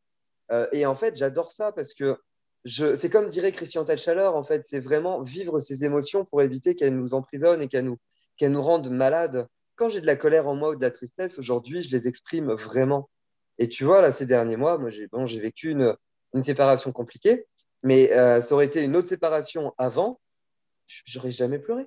[0.50, 2.16] Euh, et en fait, j'adore ça parce que
[2.64, 6.96] c'est comme dirait Christian Talchaleur, en fait, c'est vraiment vivre ces émotions pour éviter qu'elles
[6.96, 9.48] nous emprisonnent et qu'elles nous, rendent malades.
[9.74, 12.52] Quand j'ai de la colère en moi ou de la tristesse, aujourd'hui, je les exprime
[12.52, 13.10] vraiment.
[13.58, 17.46] Et tu vois, là, ces derniers mois, moi, j'ai vécu une séparation compliquée.
[17.82, 20.20] Mais euh, ça aurait été une autre séparation avant,
[21.04, 21.86] j'aurais jamais pleuré,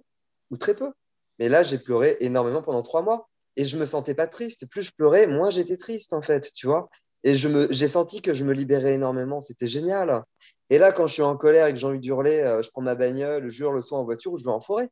[0.51, 0.91] ou très peu.
[1.39, 3.29] Mais là, j'ai pleuré énormément pendant trois mois.
[3.57, 4.69] Et je me sentais pas triste.
[4.69, 6.89] Plus je pleurais, moins j'étais triste, en fait, tu vois.
[7.23, 9.41] Et j'ai senti que je me libérais énormément.
[9.41, 10.23] C'était génial.
[10.69, 12.81] Et là, quand je suis en colère et que j'ai envie d'hurler, euh, je prends
[12.81, 14.89] ma bagnole, je hurle le son en voiture ou je vais en forêt.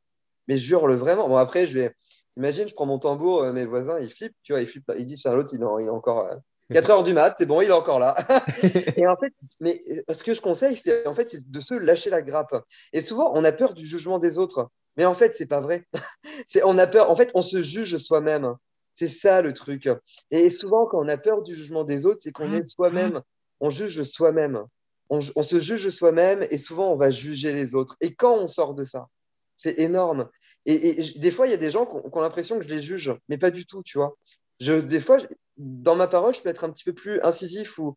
[0.47, 1.27] Mais je hurle vraiment.
[1.27, 1.93] Bon, après, je vais.
[2.37, 4.91] Imagine, je prends mon tambour, euh, mes voisins, ils flippent, tu vois, ils flippent.
[4.97, 6.27] Ils disent, l'autre, il, il est encore.
[6.73, 8.15] 4 heures du mat, c'est bon, il est encore là.
[8.97, 12.09] et en fait, mais ce que je conseille, c'est en fait, c'est de se lâcher
[12.09, 12.55] la grappe.
[12.91, 14.69] Et souvent, on a peur du jugement des autres.
[14.97, 15.85] Mais en fait, c'est pas vrai.
[16.47, 17.09] c'est, on a peur.
[17.09, 18.55] En fait, on se juge soi-même.
[18.93, 19.89] C'est ça le truc.
[20.29, 23.21] Et souvent, quand on a peur du jugement des autres, c'est qu'on est soi-même.
[23.59, 24.63] On juge soi-même.
[25.09, 27.95] On, se juge soi-même et souvent, on va juger les autres.
[28.01, 29.07] Et quand on sort de ça,
[29.55, 30.29] c'est énorme.
[30.65, 32.69] Et, des fois, il y a des gens qui ont, qui ont l'impression que je
[32.69, 34.15] les juge, mais pas du tout, tu vois.
[34.63, 35.17] Je, des fois,
[35.57, 37.95] dans ma parole, je peux être un petit peu plus incisif ou,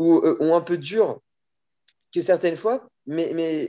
[0.00, 1.20] euh, un peu dur
[2.14, 3.68] que certaines fois, mais,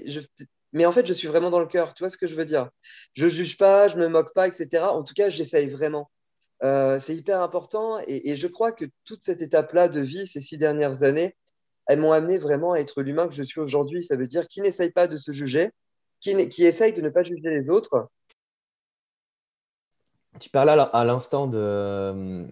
[0.86, 1.94] en fait, je suis vraiment dans le cœur.
[1.94, 2.70] Tu vois ce que je veux dire?
[3.14, 4.84] Je juge pas, je me moque pas, etc.
[4.84, 6.10] En tout cas, j'essaye vraiment.
[6.64, 10.58] Euh, c'est hyper important et, je crois que toute cette étape-là de vie, ces six
[10.58, 11.36] dernières années,
[11.88, 14.04] elles m'ont amené vraiment à être l'humain que je suis aujourd'hui.
[14.04, 15.70] Ça veut dire qui n'essaye pas de se juger,
[16.22, 18.10] qui, qui essaye de ne pas juger les autres.
[20.40, 22.48] Tu parlais à l'instant de,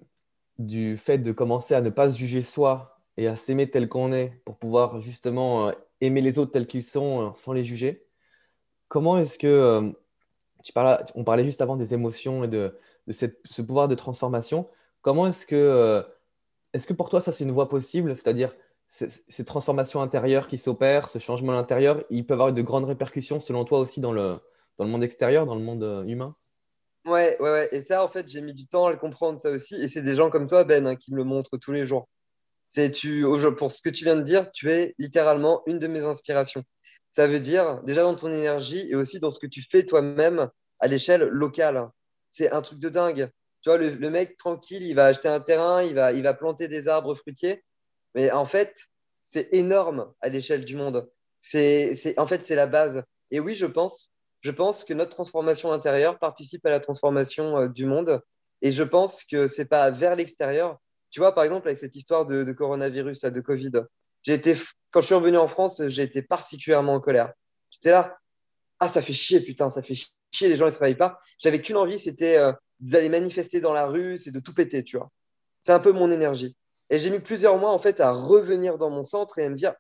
[0.60, 4.12] du fait de commencer à ne pas se juger soi et à s'aimer tel qu'on
[4.12, 5.72] est pour pouvoir justement euh,
[6.02, 8.08] aimer les autres tels qu'ils sont euh, sans les juger.
[8.88, 9.92] Comment est-ce que euh,
[10.64, 12.78] tu parlais, on parlait juste avant des émotions et de,
[13.10, 14.68] ce pouvoir de transformation.
[15.02, 16.04] Comment est-ce que,
[16.74, 18.56] est-ce que pour toi ça c'est une voie possible, c'est-à-dire
[18.88, 23.40] ces, transformations intérieures qui s'opèrent, ce changement à l'intérieur, ils peuvent avoir de grandes répercussions
[23.40, 24.40] selon toi aussi dans le,
[24.78, 26.36] dans le monde extérieur, dans le monde humain?
[27.06, 27.70] Ouais, ouais, ouais.
[27.72, 29.76] Et ça, en fait, j'ai mis du temps à le comprendre, ça aussi.
[29.76, 32.10] Et c'est des gens comme toi, Ben, hein, qui me le montrent tous les jours.
[32.68, 33.26] C'est tu,
[33.58, 36.64] pour ce que tu viens de dire, tu es littéralement une de mes inspirations.
[37.12, 40.50] Ça veut dire, déjà dans ton énergie et aussi dans ce que tu fais toi-même
[40.80, 41.90] à l'échelle locale.
[42.32, 43.30] C'est un truc de dingue.
[43.62, 46.68] Tu vois, le, mec tranquille, il va acheter un terrain, il va, il va planter
[46.68, 47.64] des arbres fruitiers.
[48.16, 48.76] Mais en fait,
[49.24, 51.10] c'est énorme à l'échelle du monde.
[51.40, 53.04] C'est, en fait, c'est la base.
[53.32, 54.12] Et oui, je pense,
[54.46, 58.22] je pense que notre transformation intérieure participe à la transformation euh, du monde.
[58.62, 60.78] Et je pense que c'est pas vers l'extérieur.
[61.10, 63.72] Tu vois, par exemple, avec cette histoire de, coronavirus, de Covid,
[64.28, 64.56] été,
[64.92, 67.34] quand je suis revenu en France, j'ai été particulièrement en colère.
[67.72, 68.20] J'étais là,
[68.80, 71.18] ah, ça fait chier, putain, ça fait chier, les gens, ne travaillent pas.
[71.40, 74.98] J'avais qu'une envie, c'était euh, d'aller manifester dans la rue, c'est de tout péter, tu
[74.98, 75.10] vois.
[75.64, 76.56] C'est un peu mon énergie.
[76.92, 79.56] Et j'ai mis plusieurs mois, en fait, à revenir dans mon centre et à me
[79.56, 79.74] dire,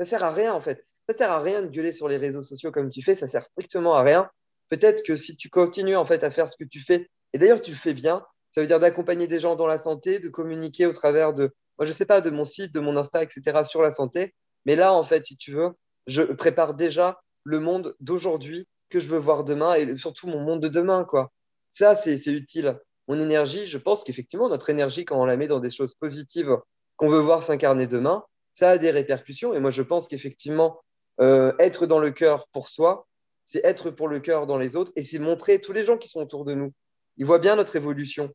[0.00, 0.86] ça sert à rien, en fait.
[1.08, 3.44] Ça sert à rien de gueuler sur les réseaux sociaux comme tu fais, ça sert
[3.44, 4.28] strictement à rien.
[4.68, 7.62] Peut-être que si tu continues, en fait, à faire ce que tu fais, et d'ailleurs,
[7.62, 10.86] tu le fais bien, ça veut dire d'accompagner des gens dans la santé, de communiquer
[10.86, 13.82] au travers de, moi, je sais pas, de mon site, de mon Insta, etc., sur
[13.82, 14.34] la santé.
[14.64, 15.70] Mais là, en fait, si tu veux,
[16.06, 20.60] je prépare déjà le monde d'aujourd'hui que je veux voir demain et surtout mon monde
[20.60, 21.30] de demain, quoi.
[21.70, 22.78] Ça, c'est utile.
[23.06, 26.56] Mon énergie, je pense qu'effectivement, notre énergie, quand on la met dans des choses positives
[26.96, 29.54] qu'on veut voir s'incarner demain, ça a des répercussions.
[29.54, 30.80] Et moi, je pense qu'effectivement,
[31.20, 33.06] euh, être dans le cœur pour soi,
[33.42, 36.08] c'est être pour le cœur dans les autres et c'est montrer tous les gens qui
[36.08, 36.72] sont autour de nous.
[37.16, 38.32] Ils voient bien notre évolution.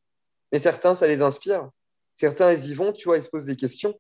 [0.52, 1.70] Mais certains, ça les inspire.
[2.16, 4.00] Certains, ils y vont, tu vois, ils se posent des questions.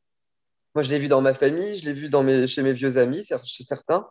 [0.76, 3.63] Moi, je l'ai vu dans ma famille, je l'ai vu chez mes vieux amis, chez
[3.63, 4.08] certains.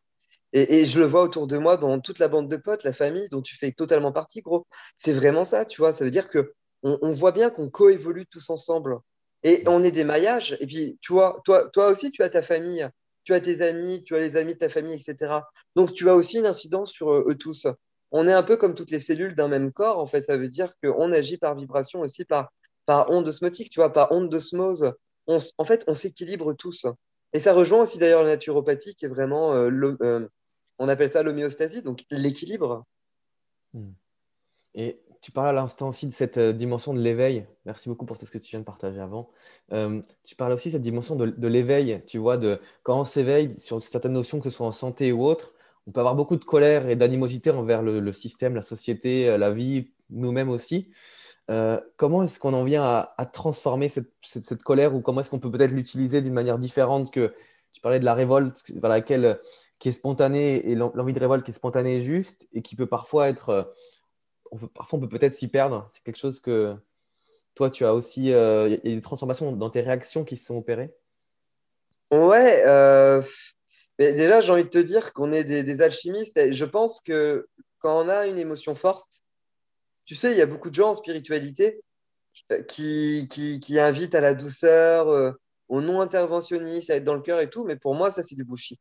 [0.52, 3.28] Et, je le vois autour de moi dans toute la bande de potes, la famille
[3.28, 4.66] dont tu fais totalement partie, gros.
[4.98, 5.92] C'est vraiment ça, tu vois.
[5.92, 6.52] Ça veut dire que
[6.82, 8.98] on, voit bien qu'on coévolue tous ensemble.
[9.42, 10.56] Et on est des maillages.
[10.60, 12.88] Et puis, tu vois, toi, toi aussi, tu as ta famille,
[13.24, 15.40] tu as tes amis, tu as les amis de ta famille, etc.
[15.76, 17.66] Donc, tu as aussi une incidence sur eux, tous.
[18.12, 19.98] On est un peu comme toutes les cellules d'un même corps.
[19.98, 22.50] En fait, ça veut dire qu'on agit par vibration aussi, par,
[22.86, 24.92] par onde osmotique, tu vois, par onde d'osmose.
[25.26, 26.86] en fait, on s'équilibre tous.
[27.32, 29.70] Et ça rejoint aussi d'ailleurs la naturopathie qui est vraiment euh,
[30.02, 30.28] euh,
[30.78, 32.84] on appelle ça l'homéostasie, donc l'équilibre.
[33.72, 33.92] Hmm.
[34.74, 37.46] Et tu parles à l'instant aussi de cette euh, dimension de l'éveil.
[37.66, 39.30] Merci beaucoup pour tout ce que tu viens de partager avant.
[39.72, 43.58] Euh, tu parles aussi de cette dimension de, l'éveil, tu vois, de quand on s'éveille
[43.58, 45.52] sur certaines notions, que ce soit en santé ou autre,
[45.86, 49.50] on peut avoir beaucoup de colère et d'animosité envers le, système, la société, euh, la
[49.50, 50.90] vie, nous-mêmes aussi.
[51.96, 55.72] comment est-ce qu'on en vient à, transformer cette, colère ou comment est-ce qu'on peut peut-être
[55.72, 57.34] l'utiliser d'une manière différente que
[57.72, 59.38] tu parlais de la révolte vers laquelle
[59.78, 62.86] qui est spontané et l'envie de révolte qui est spontanée et juste et qui peut
[62.86, 63.72] parfois être.
[64.52, 65.86] Euh, parfois, on peut peut-être s'y perdre.
[65.90, 66.74] C'est quelque chose que
[67.54, 68.32] toi, tu as aussi.
[68.32, 70.94] Euh, il y a des transformations dans tes réactions qui se sont opérées?
[72.10, 72.62] Ouais.
[72.66, 73.22] Euh,
[73.98, 76.52] mais déjà, j'ai envie de te dire qu'on est des, alchimistes.
[76.52, 79.22] Je pense que quand on a une émotion forte,
[80.04, 81.80] tu sais, il y a beaucoup de gens en spiritualité
[82.68, 85.36] qui, qui, qui invitent à la douceur,
[85.68, 87.64] au non-interventionniste, à être dans le cœur et tout.
[87.64, 88.80] Mais pour moi, ça, c'est du bullshit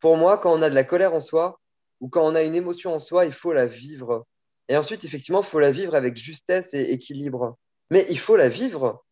[0.00, 1.60] pour moi, quand on a de la colère en soi
[2.00, 4.26] ou quand on a une émotion en soi, il faut la vivre.
[4.68, 7.58] Et ensuite, effectivement, il faut la vivre avec justesse et équilibre.
[7.90, 9.04] Mais il faut la vivre.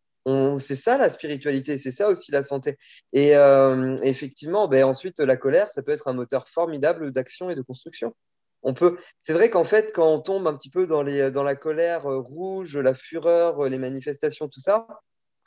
[0.60, 2.78] C'est ça la spiritualité, c'est ça aussi la santé.
[3.12, 7.56] Et euh, effectivement, ben, ensuite, la colère, ça peut être un moteur formidable d'action et
[7.56, 8.14] de construction.
[8.62, 8.98] On peut.
[9.20, 12.06] C'est vrai qu'en fait, quand on tombe un petit peu dans, les, dans la colère
[12.06, 14.86] euh, rouge, la fureur, les manifestations, tout ça,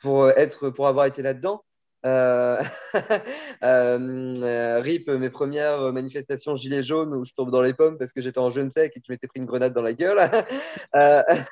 [0.00, 1.64] pour être, pour avoir été là-dedans,
[2.06, 2.62] euh,
[3.64, 8.20] euh, RIP, mes premières manifestations gilets jaunes où je tombe dans les pommes parce que
[8.20, 10.18] j'étais en jeune sec et que m'étais pris une grenade dans la gueule.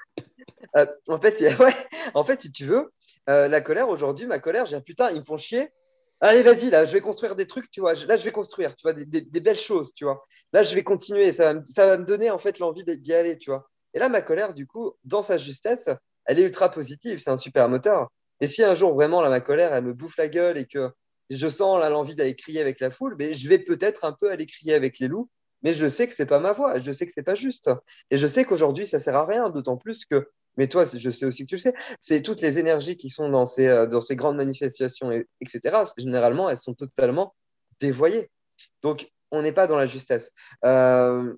[0.77, 1.75] Euh, en, fait, ouais,
[2.15, 2.91] en fait, si tu veux,
[3.29, 5.69] la colère aujourd'hui, ma colère, j'ai un putain, ils me font chier.
[6.21, 7.95] Allez, vas-y, là, je vais construire des trucs, tu vois.
[7.95, 10.25] Là, je vais construire, tu vois, des, des, belles choses, tu vois.
[10.53, 11.31] Là, je vais continuer.
[11.31, 13.69] Ça va, ça va me donner, en fait, l'envie d'y aller, tu vois.
[13.93, 15.91] Et là, ma colère, du coup, dans sa justesse,
[16.25, 17.21] elle est ultra positive.
[17.21, 18.09] C'est un super moteur.
[18.45, 20.91] Et si un jour vraiment là, ma colère, elle me bouffe la gueule et que
[21.31, 24.45] je sens l'envie d'aller crier avec la foule, mais je vais peut-être un peu aller
[24.45, 25.31] crier avec les loups,
[25.63, 27.71] mais je sais que c'est pas ma voix, je sais que c'est pas juste.
[28.11, 30.29] Et je sais qu'aujourd'hui, ça sert à rien, d'autant plus que,
[30.59, 33.31] mais toi, je sais aussi que tu le sais, c'est toutes les énergies qui sont
[33.31, 35.85] dans ces, euh, dans ces grandes manifestations, etc.
[35.97, 37.35] Généralement, elles sont totalement
[37.81, 38.31] dévoyées.
[38.83, 40.33] Donc, on n'est pas dans la justesse.
[40.67, 41.33] Euh,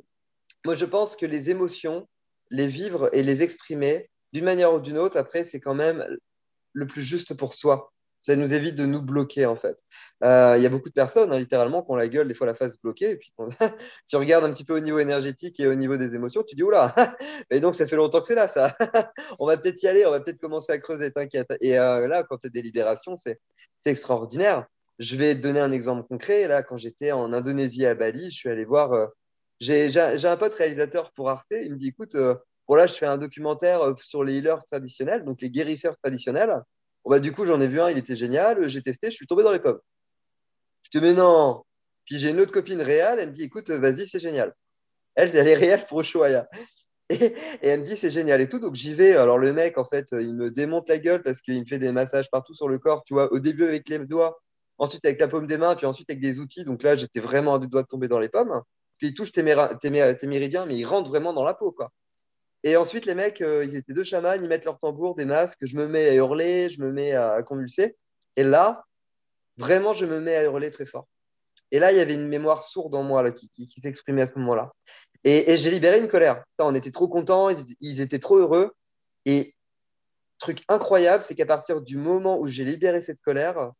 [0.65, 2.09] moi, je pense que les émotions,
[2.51, 6.05] les vivre et les exprimer, d'une manière ou d'une autre, après, c'est quand même
[6.77, 7.91] le plus juste pour soi.
[8.21, 9.77] Ça nous évite de nous bloquer, en fait.
[10.25, 12.47] Euh, il y a beaucoup de personnes, hein, littéralement, qui ont la gueule, des fois
[12.47, 13.33] la face bloquée, et puis
[14.09, 16.63] tu regardes un petit peu au niveau énergétique et au niveau des émotions, tu dis,
[16.63, 16.95] oula,
[17.51, 18.77] et donc ça fait longtemps que c'est là, ça.
[19.39, 21.49] on va peut-être y aller, on va peut-être commencer à creuser, t'inquiète.
[21.61, 23.39] Et euh, là, quand tu es des libérations, c'est
[23.85, 24.67] extraordinaire.
[24.99, 26.49] Je vais te donner un exemple concret.
[26.49, 28.93] Là, quand j'étais en Indonésie à Bali, je suis allé voir.
[28.93, 29.07] Euh,
[29.61, 31.47] j'ai un pote réalisateur pour Arte.
[31.51, 32.17] Il me dit écoute,
[32.69, 36.63] Bon, là, je fais un documentaire euh, sur les healers traditionnels, donc les guérisseurs traditionnels.
[37.05, 38.69] Bah, du coup, j'en ai vu un, il était génial.
[38.69, 39.81] J'ai testé, je suis tombé dans les pommes.
[40.83, 41.63] Je te mais non.
[42.05, 44.55] Puis j'ai une autre copine réelle, elle me dit, écoute, vas-y, c'est génial.
[45.15, 46.49] Elle, elle est réelle pour Ushuaïa.
[47.09, 48.59] Et, elle me dit, c'est génial et tout.
[48.59, 49.15] Donc j'y vais.
[49.15, 51.93] Alors le mec, en fait, il me démonte la gueule parce qu'il me fait des
[51.93, 54.41] massages partout sur le corps, tu vois, au début avec les doigts,
[54.79, 56.65] ensuite avec la paume des mains, puis ensuite avec des outils.
[56.65, 58.61] Donc là, j'étais vraiment à deux doigts de tomber dans les pommes.
[58.99, 61.91] Puis il touche tes, méridiens, mais il rentre vraiment dans la peau, quoi.
[62.67, 65.61] Et ensuite, les mecs, euh, ils étaient deux chamans, ils mettent leur tambour, des masques,
[65.63, 67.97] je me mets à hurler, je me mets à convulser.
[68.35, 68.85] Et là,
[69.57, 71.07] vraiment, je me mets à hurler très fort.
[71.71, 74.37] Et là, il y avait une mémoire sourde en moi là, qui, s'exprimait à ce
[74.41, 74.73] moment-là.
[75.23, 76.43] Et, j'ai libéré une colère.
[76.59, 78.75] on était trop contents, ils, étaient trop heureux.
[79.27, 79.55] Et
[80.41, 83.71] truc incroyable, c'est qu'à partir du moment où j'ai libéré cette colère,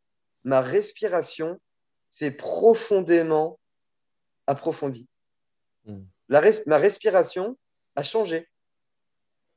[0.45, 1.61] ma respiration
[2.09, 3.59] s'est profondément
[4.47, 5.09] approfondie.
[5.87, 6.05] Hmm.
[6.29, 7.59] ma respiration
[7.97, 8.47] a changé.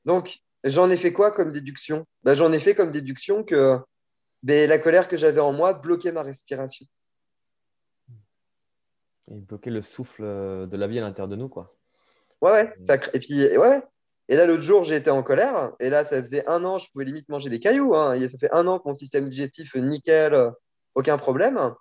[0.05, 2.05] Donc, j'en ai fait quoi comme déduction?
[2.23, 3.77] Ben, J'en ai fait comme déduction que
[4.43, 6.85] ben, la colère que j'avais en moi bloquait ma respiration.
[9.31, 11.75] Et bloquer le souffle euh, de la vie à l'intérieur de nous, quoi.
[12.41, 12.73] Ouais, ouais.
[12.87, 12.95] Ça...
[13.13, 13.83] Et puis, ouais.
[14.27, 15.73] Et là, l'autre jour, j'ai été en colère.
[15.79, 17.95] Et là, ça faisait un an, je pouvais limite manger des cailloux.
[17.95, 18.13] Hein.
[18.13, 20.51] Et ça fait un an que mon système digestif, nickel, euh,
[20.95, 21.73] aucun problème.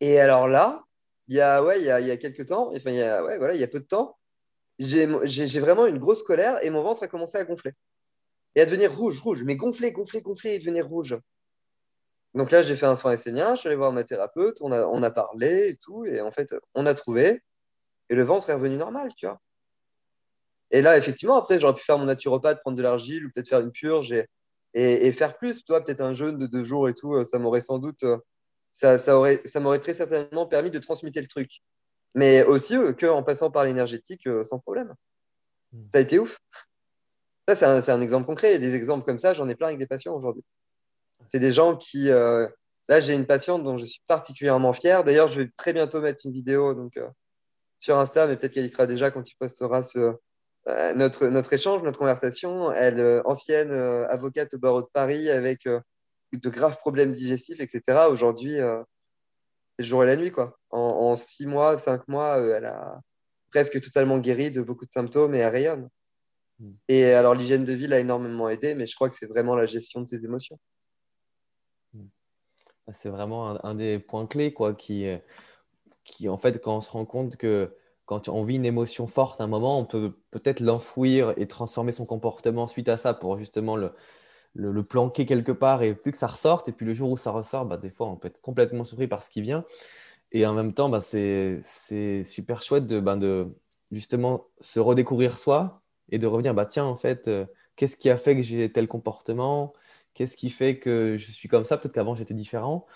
[0.00, 0.84] Et alors là,
[1.28, 3.02] il y a, ouais, il y a, il y a quelques temps, enfin, il y
[3.02, 4.17] a, ouais, voilà, il y a peu de temps,
[4.78, 7.72] j'ai vraiment une grosse colère et mon ventre a commencé à gonfler.
[8.54, 11.16] Et à devenir rouge, rouge, mais gonfler, gonfler, gonfler et devenir rouge.
[12.34, 14.86] Donc là, j'ai fait un soin essénien, je suis allé voir ma thérapeute, on a,
[14.86, 17.42] on a parlé et tout, et en fait, on a trouvé,
[18.10, 19.40] et le ventre est revenu normal, tu vois.
[20.70, 23.60] Et là, effectivement, après, j'aurais pu faire mon naturopathe, prendre de l'argile ou peut-être faire
[23.60, 24.14] une purge
[24.74, 27.62] et, faire plus, toi, peut-être un jeûne de deux jours et tout, euh, ça m'aurait
[27.62, 28.18] sans doute, euh,
[28.72, 31.62] ça, ça aurait, ça m'aurait très certainement permis de transmuter le truc.
[32.14, 34.94] Mais aussi euh, qu'en passant par l'énergétique sans problème.
[35.72, 35.84] Hmm.
[35.92, 36.38] Ça a été ouf.
[37.48, 38.54] Ça, c'est un, un, exemple concret.
[38.54, 40.44] A des exemples comme ça, j'en ai plein avec des patients aujourd'hui.
[41.28, 42.10] C'est des gens qui.
[42.10, 42.46] Euh,
[42.88, 45.04] là, j'ai une patiente dont je suis particulièrement fier.
[45.04, 47.08] D'ailleurs, je vais très bientôt mettre une vidéo donc, euh,
[47.78, 50.14] sur Insta, mais peut-être qu'elle y sera déjà quand tu posteras ce,
[50.68, 52.72] euh, notre, notre échange, notre conversation.
[52.72, 58.08] Elle, ancienne avocate au barreau de Paris avec de graves problèmes digestifs, etc.
[58.10, 58.58] Aujourd'hui,
[59.84, 60.30] jour et la nuit.
[60.30, 60.58] Quoi.
[60.70, 63.00] En, six mois, cinq mois, elle a
[63.50, 65.88] presque totalement guéri de beaucoup de symptômes et elle rayonne.
[66.58, 66.72] Hmm.
[66.88, 69.66] Et alors, l'hygiène de vie l'a énormément aidé, mais je crois que c'est vraiment la
[69.66, 70.58] gestion de ses émotions.
[72.94, 75.18] C'est vraiment un, des points clés, quoi, qui, euh,
[76.04, 77.74] qui, en fait, quand on se rend compte que
[78.06, 81.92] quand on vit une émotion forte à un moment, on peut peut-être l'enfouir et transformer
[81.92, 83.76] son comportement suite à ça pour justement
[84.58, 86.68] le, planquer quelque part et plus que ça ressorte.
[86.68, 89.06] Et puis le jour où ça ressort, bah, des fois, on peut être complètement surpris
[89.06, 89.64] par ce qui vient.
[90.32, 91.62] Et en même temps, bah, c'est
[92.24, 93.48] super chouette de, bah, de
[93.92, 98.16] justement se redécouvrir soi et de revenir, bah, tiens, en fait, euh, qu'est-ce qui a
[98.16, 99.72] fait que j'ai tel comportement?
[100.14, 101.78] Qu'est-ce qui fait que je suis comme ça?
[101.78, 102.86] Peut-être qu'avant j'étais différent.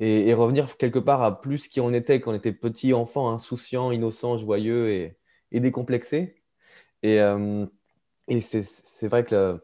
[0.00, 3.90] Et, revenir quelque part à plus qui on était quand on était petit enfant, insouciant,
[3.92, 6.42] innocent, joyeux et, décomplexé.
[7.02, 7.66] Et, euh,
[8.28, 9.60] et c'est vrai que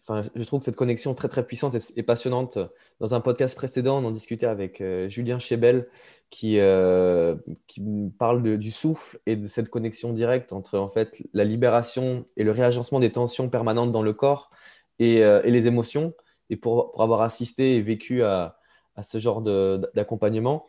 [0.00, 2.58] enfin, je trouve cette connexion très très puissante et, passionnante.
[3.00, 5.88] Dans un podcast précédent, on en discutait avec euh, Julien Chebel
[6.30, 7.82] qui, euh, qui
[8.18, 12.50] parle du souffle et de cette connexion directe entre en fait la libération et le
[12.50, 14.50] réagencement des tensions permanentes dans le corps
[14.98, 16.14] et, et les émotions
[16.52, 18.58] et pour, avoir assisté et vécu à,
[19.02, 20.68] ce genre d'accompagnement,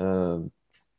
[0.00, 0.40] euh,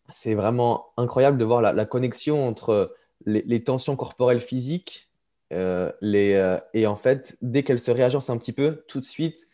[0.09, 5.08] c'est vraiment incroyable de voir la, connexion entre les, tensions corporelles physiques
[5.51, 9.05] euh, les, euh, et en fait, dès qu'elles se réagencent un petit peu, tout de
[9.05, 9.47] suite,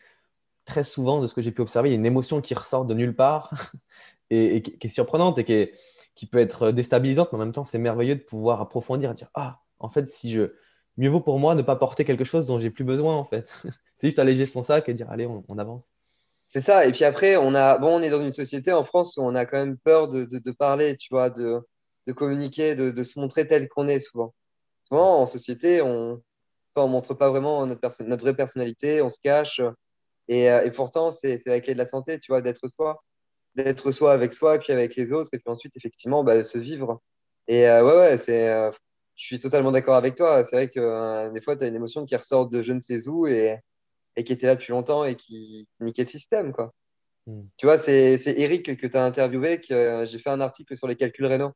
[0.64, 2.84] très souvent, de ce que j'ai pu observer, il y a une émotion qui ressort
[2.84, 3.50] de nulle part
[4.30, 5.72] et, qui, est surprenante et
[6.14, 9.30] qui, peut être déstabilisante, mais en même temps, c'est merveilleux de pouvoir approfondir et dire
[9.34, 10.52] Ah, en fait, si je,
[10.96, 13.50] mieux vaut pour moi ne pas porter quelque chose dont j'ai plus besoin en fait.
[13.98, 15.90] c'est juste alléger son sac et dire allez, on, avance.
[16.48, 16.86] C'est ça.
[16.86, 19.34] Et puis après, on a, bon, on est dans une société en France où on
[19.34, 21.60] a quand même peur de, de, parler, tu vois, de,
[22.06, 24.34] de communiquer, de, de, se montrer tel qu'on est souvent.
[24.88, 26.22] Souvent, en société, on
[26.76, 29.60] ne montre pas vraiment notre, notre vraie personnalité, on se cache.
[30.28, 33.02] Et, euh, et pourtant, c'est la clé de la santé, tu vois, d'être soi.
[33.54, 37.00] D'être soi avec soi, puis avec les autres, et puis ensuite, effectivement, bah, se vivre.
[37.48, 38.48] Et euh, ouais, ouais, c'est.
[38.50, 38.70] Euh,
[39.16, 40.44] je suis totalement d'accord avec toi.
[40.44, 42.80] C'est vrai que euh, des fois, tu as une émotion qui ressort de je ne
[42.80, 43.58] sais où et,
[44.16, 46.52] et qui était là depuis longtemps et qui niquait le système.
[46.52, 46.72] Quoi.
[47.26, 47.44] Hmm.
[47.56, 50.86] Tu vois, c'est Eric que tu as interviewé, que euh, j'ai fait un article sur
[50.86, 51.52] les calculs rénaux.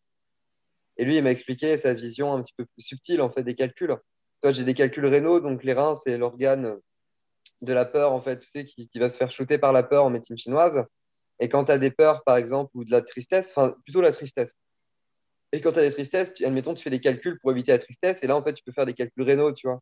[1.01, 3.55] Et lui, il m'a expliqué sa vision un petit peu plus subtile en fait, des
[3.55, 3.96] calculs.
[4.42, 6.76] Toi, j'ai des calculs rénaux, donc les reins, c'est l'organe
[7.62, 10.05] de la peur, en fait, tu sais, qui, va se faire shooter par la peur
[10.05, 10.84] en médecine chinoise.
[11.38, 14.12] Et quand tu as des peurs, par exemple, ou de la tristesse, enfin, plutôt la
[14.12, 14.53] tristesse,
[15.53, 18.22] et quand tu as des tristesses, admettons, tu fais des calculs pour éviter la tristesse.
[18.22, 19.80] Et là, en fait, tu peux faire des calculs rénaux, tu vois.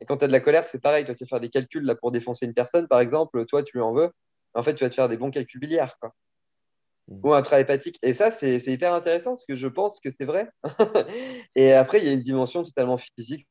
[0.00, 1.04] Et quand tu as de la colère, c'est pareil.
[1.04, 3.44] Tu vas faire des calculs là, pour défoncer une personne, par exemple.
[3.46, 4.10] Toi, tu lui en veux.
[4.54, 5.96] En fait, tu vas te faire des bons calculs biliaires.
[6.00, 6.12] Quoi.
[7.08, 7.20] Mm.
[7.22, 7.98] ou intrahépatique.
[8.02, 10.48] Et ça, c'est hyper intéressant parce que je pense que c'est vrai.
[11.56, 13.46] et après, il y a une dimension totalement physique,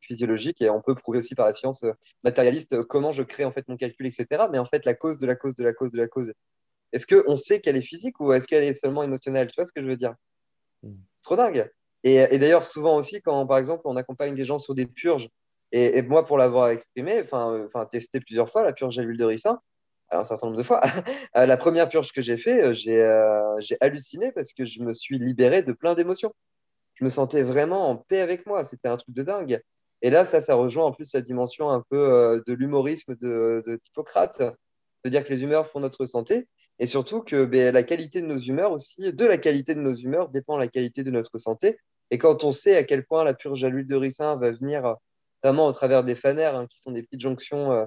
[0.00, 1.84] physiologique, et on peut prouver aussi par la science
[2.22, 4.44] matérialiste comment je crée en fait mon calcul, etc.
[4.52, 6.32] Mais en fait, la cause de la cause de la cause de la cause,
[6.92, 9.48] est-ce qu'on sait qu'elle est physique ou est-ce qu'elle est seulement émotionnelle?
[9.48, 10.14] Tu vois ce que je veux dire?
[10.82, 10.94] Mm.
[11.16, 11.70] C'est trop dingue.
[12.04, 15.28] Et, d'ailleurs, souvent aussi, quand par exemple on accompagne des gens sur des purges,
[15.72, 19.60] et, moi pour l'avoir exprimé, enfin, testé plusieurs fois, la purge à l'huile de ricin,
[20.10, 20.80] un certain nombre de fois,
[21.34, 25.18] la première purge que j'ai fait, euh, euh, j'ai halluciné parce que je me suis
[25.18, 26.34] libéré de plein d'émotions.
[26.94, 28.64] Je me sentais vraiment en paix avec moi.
[28.64, 29.60] C'était un truc de dingue.
[30.02, 33.80] Et là, ça, ça rejoint en plus la dimension un peu euh, de l'humorisme de,
[33.86, 34.40] Hippocrate,
[35.04, 36.48] de dire que les humeurs font notre santé.
[36.78, 39.94] Et surtout que ben, la qualité de nos humeurs aussi, de la qualité de nos
[39.94, 41.78] humeurs dépend la qualité de notre santé.
[42.10, 44.94] Et quand on sait à quel point la purge à l'huile de ricin va venir,
[45.42, 47.86] notamment au travers des fanères, hein, qui sont des petites jonctions euh,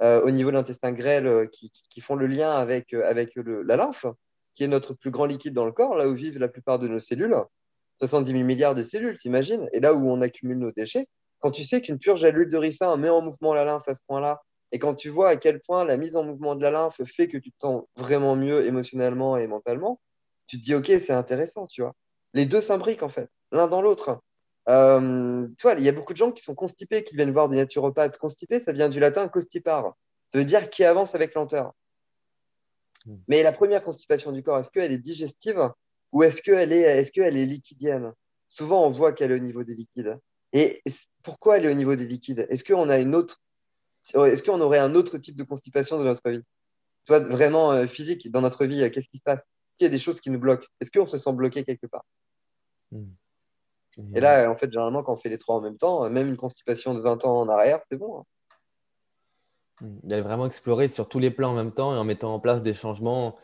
[0.00, 3.76] au niveau de l'intestin grêle euh, qui, qui, font le lien avec, avec le, la
[3.76, 4.06] lymphe,
[4.54, 6.88] qui est notre plus grand liquide dans le corps, là où vivent la plupart de
[6.88, 7.36] nos cellules,
[7.98, 11.06] 70 000 milliards de cellules, t'imagines, et là où on accumule nos déchets.
[11.40, 13.94] Quand tu sais qu'une purge à l'huile de ricin met en mouvement la lymphe à
[13.94, 14.40] ce point-là,
[14.72, 17.28] et quand tu vois à quel point la mise en mouvement de la lymphe fait
[17.28, 20.00] que tu te sens vraiment mieux émotionnellement et mentalement,
[20.46, 21.94] tu te dis, OK, c'est intéressant, tu vois.
[22.34, 24.20] Les deux s'imbriquent, en fait, l'un dans l'autre.
[24.70, 27.48] Euh, tu vois, il y a beaucoup de gens qui sont constipés, qui viennent voir
[27.48, 28.18] des naturopathes.
[28.18, 29.94] Constipé, ça vient du latin constipare.
[30.28, 31.72] Ça veut dire qui avance avec lenteur.
[33.04, 33.16] Hmm.
[33.28, 35.70] Mais la première constipation du corps, est-ce qu'elle est digestive
[36.12, 38.12] ou est-ce qu'elle est, est, est liquidienne
[38.48, 40.18] Souvent, on voit qu'elle est au niveau des liquides.
[40.52, 40.82] Et
[41.22, 42.46] pourquoi elle est au niveau des liquides?
[42.48, 43.40] Est-ce qu'on a une autre
[44.14, 46.42] est-ce qu'on aurait un autre type de constipation dans notre vie?
[47.04, 49.40] Toi, vraiment euh, physique, dans notre vie, euh, qu'est-ce qui se passe?
[49.40, 50.66] Est-ce qu'il y a des choses qui nous bloquent?
[50.80, 52.04] Est-ce qu'on se sent bloqué quelque part?
[54.14, 56.36] Et là, en fait, généralement, quand on fait les trois en même temps, même une
[56.36, 58.20] constipation de 20 ans en arrière, c'est bon.
[58.20, 58.24] Hein.
[59.80, 59.98] Hmm.
[60.02, 62.62] D'aller vraiment explorer sur tous les plans en même temps et en mettant en place
[62.62, 63.36] des changements.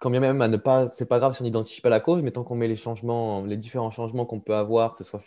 [0.00, 2.22] Quand bien même à ne pas, c'est pas grave si on n'identifie pas la cause,
[2.22, 5.22] mais tant qu'on met les changements, les différents changements qu'on peut avoir, que ce soit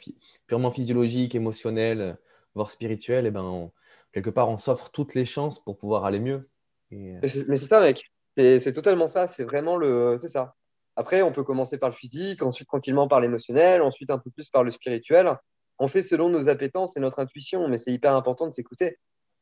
[0.47, 2.17] purement physiologique, émotionnel,
[2.55, 3.71] voire spirituel, et eh ben on,
[4.11, 6.49] quelque part, on s'offre toutes les chances pour pouvoir aller mieux.
[6.93, 8.11] Euh, mais c'est ça, mec.
[8.37, 9.27] C'est totalement ça.
[9.27, 10.17] C'est vraiment le.
[10.17, 10.55] C'est ça.
[10.95, 14.49] Après, on peut commencer par le physique, ensuite tranquillement par l'émotionnel, ensuite un peu plus
[14.49, 15.37] par le spirituel.
[15.77, 18.97] On fait selon nos appétences et notre intuition, mais c'est hyper important de s'écouter.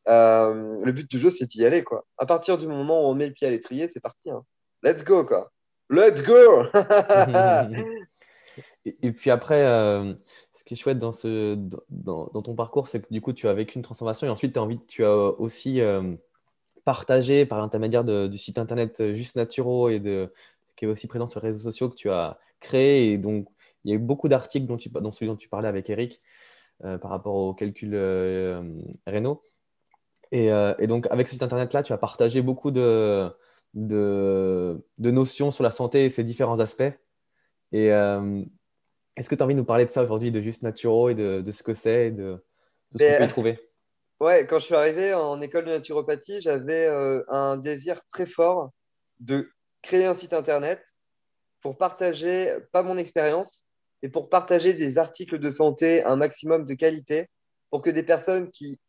[0.08, 2.06] Euh, le but du jeu, c'est d'y aller, quoi.
[2.18, 4.32] À partir du moment où on met le pied à l'étrier, c'est parti.
[4.32, 4.44] Hein.
[4.82, 5.52] Let's go, quoi.
[5.90, 6.66] Let's go
[8.86, 10.14] Et, puis après, euh,
[10.52, 13.82] ce qui est chouette dans, ton parcours, c'est que du coup, tu as vécu une
[13.82, 16.16] transformation et ensuite, as envie, tu as aussi euh,
[16.84, 20.34] partagé par l'intermédiaire du site internet Juste Naturo et de,
[20.84, 23.14] qui est aussi présent sur les réseaux sociaux que tu as créé.
[23.14, 23.48] Et donc,
[23.84, 26.20] il y a eu beaucoup d'articles dont, tu, dont celui dont tu parlais avec Eric
[26.80, 27.96] par rapport au calcul
[29.08, 29.44] Renault.
[30.32, 33.30] Et, et, donc, avec ce site internet-là, tu as partagé beaucoup de,
[33.74, 36.92] de, de, notions sur la santé et ses différents aspects.
[37.72, 37.90] Et,
[39.16, 41.16] est-ce que tu as envie de nous parler de ça aujourd'hui, de Juste Naturo et
[41.16, 42.44] de, ce que c'est et de,
[42.98, 43.60] ce qu'on peut y trouver?
[44.20, 48.72] Ouais, quand je suis arrivé en école de naturopathie, j'avais euh, un désir très fort
[49.20, 49.50] de
[49.84, 50.84] créer un site internet
[51.62, 53.66] pour partager, pas mon expérience,
[54.02, 57.30] mais pour partager des articles de santé un maximum de qualité
[57.70, 58.80] pour que des personnes qui,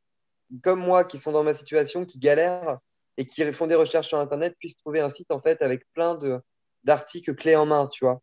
[0.62, 2.78] comme moi, qui sont dans ma situation, qui galèrent
[3.16, 6.18] et qui font des recherches sur Internet, puissent trouver un site en fait avec plein
[6.82, 8.20] d'articles clés en main, tu vois,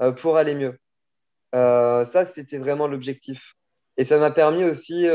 [0.00, 0.78] euh, pour aller mieux.
[1.54, 3.54] Euh, ça, c'était vraiment l'objectif.
[3.96, 5.08] Et ça m'a permis aussi,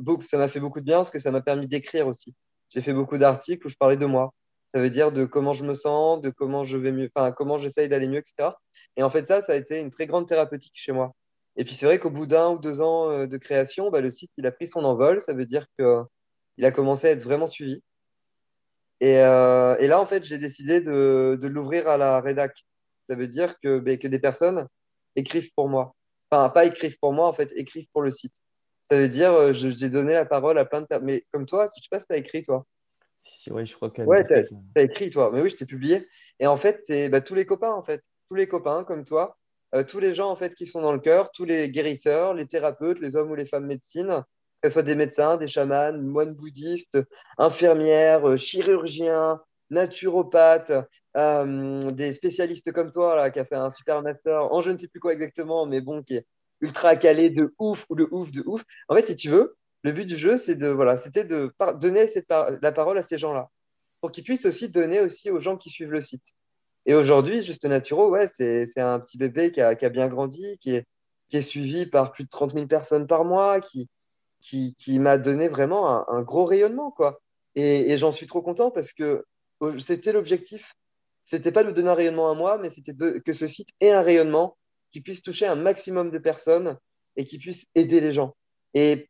[0.00, 2.34] beaucoup, ça m'a fait beaucoup de bien parce que ça m'a permis d'écrire aussi.
[2.68, 4.34] J'ai fait beaucoup d'articles où je parlais de moi.
[4.68, 7.58] Ça veut dire de comment je me sens, de comment je vais mieux, enfin, comment
[7.58, 8.50] j'essaye d'aller mieux, etc.
[8.96, 11.14] Et en fait, ça, ça a été une très grande thérapeutique chez moi.
[11.56, 14.10] Et puis, c'est vrai qu'au bout d'un ou deux ans euh, de création, bah, le
[14.10, 15.20] site, il a pris son envol.
[15.20, 17.82] Ça veut dire qu'il a commencé à être vraiment suivi.
[19.00, 22.52] Et, euh, là, en fait, j'ai décidé de, l'ouvrir à la rédac.
[23.08, 24.68] Ça veut dire que, bah, que des personnes
[25.16, 25.94] écrivent pour moi.
[26.30, 28.34] Enfin, pas écrivent pour moi, en fait, écrivent pour le site.
[28.90, 31.06] Ça veut dire, euh, j'ai donné la parole à plein de personnes.
[31.06, 32.66] Mais comme toi, je sais pas si tu as écrit, toi.
[33.18, 34.02] Si, si, oui, je crois que.
[34.02, 35.30] Ouais, tu as, écrit, toi.
[35.32, 36.08] Mais oui, je t'ai publié.
[36.40, 38.02] Et en fait, c'est bah, tous les copains, en fait.
[38.28, 39.36] Tous les copains comme toi.
[39.74, 42.46] Euh, tous les gens, en fait, qui sont dans le cœur, tous les guérisseurs, les
[42.46, 44.24] thérapeutes, les hommes ou les femmes médecines,
[44.62, 46.98] que ce soit des médecins, des chamans, moines bouddhistes,
[47.36, 49.40] infirmières, euh, chirurgiens,
[49.70, 50.72] naturopathes,
[51.16, 54.78] euh, des spécialistes comme toi, là, qui a fait un super master en je ne
[54.78, 56.26] sais plus quoi exactement, mais bon, qui est
[56.60, 58.62] ultra calé de ouf ou de ouf de ouf.
[58.88, 59.56] En fait, si tu veux,
[59.88, 62.06] le but du jeu, c'est de voilà, c'était de donner
[62.60, 63.48] la parole à ces gens-là,
[64.00, 66.34] pour qu'ils puissent aussi donner aussi aux gens qui suivent le site.
[66.84, 70.58] Et aujourd'hui, Juste Naturo, ouais, c'est un petit bébé qui a, qui a, bien grandi,
[70.60, 70.86] qui est,
[71.30, 73.88] qui est suivi par plus de 30 000 personnes par mois, qui,
[74.40, 77.20] qui, qui m'a donné vraiment un, gros rayonnement, quoi.
[77.54, 79.24] Et, et j'en suis trop content parce que
[79.78, 80.74] c'était l'objectif.
[81.24, 84.02] c'était pas de donner un rayonnement à moi, mais c'était que ce site ait un
[84.02, 84.56] rayonnement
[84.92, 86.76] qui puisse toucher un maximum de personnes
[87.16, 88.34] et qui puisse aider les gens.
[88.74, 89.08] Et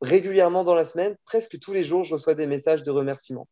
[0.00, 3.48] régulièrement dans la semaine, presque tous les jours, je reçois des messages de remerciement.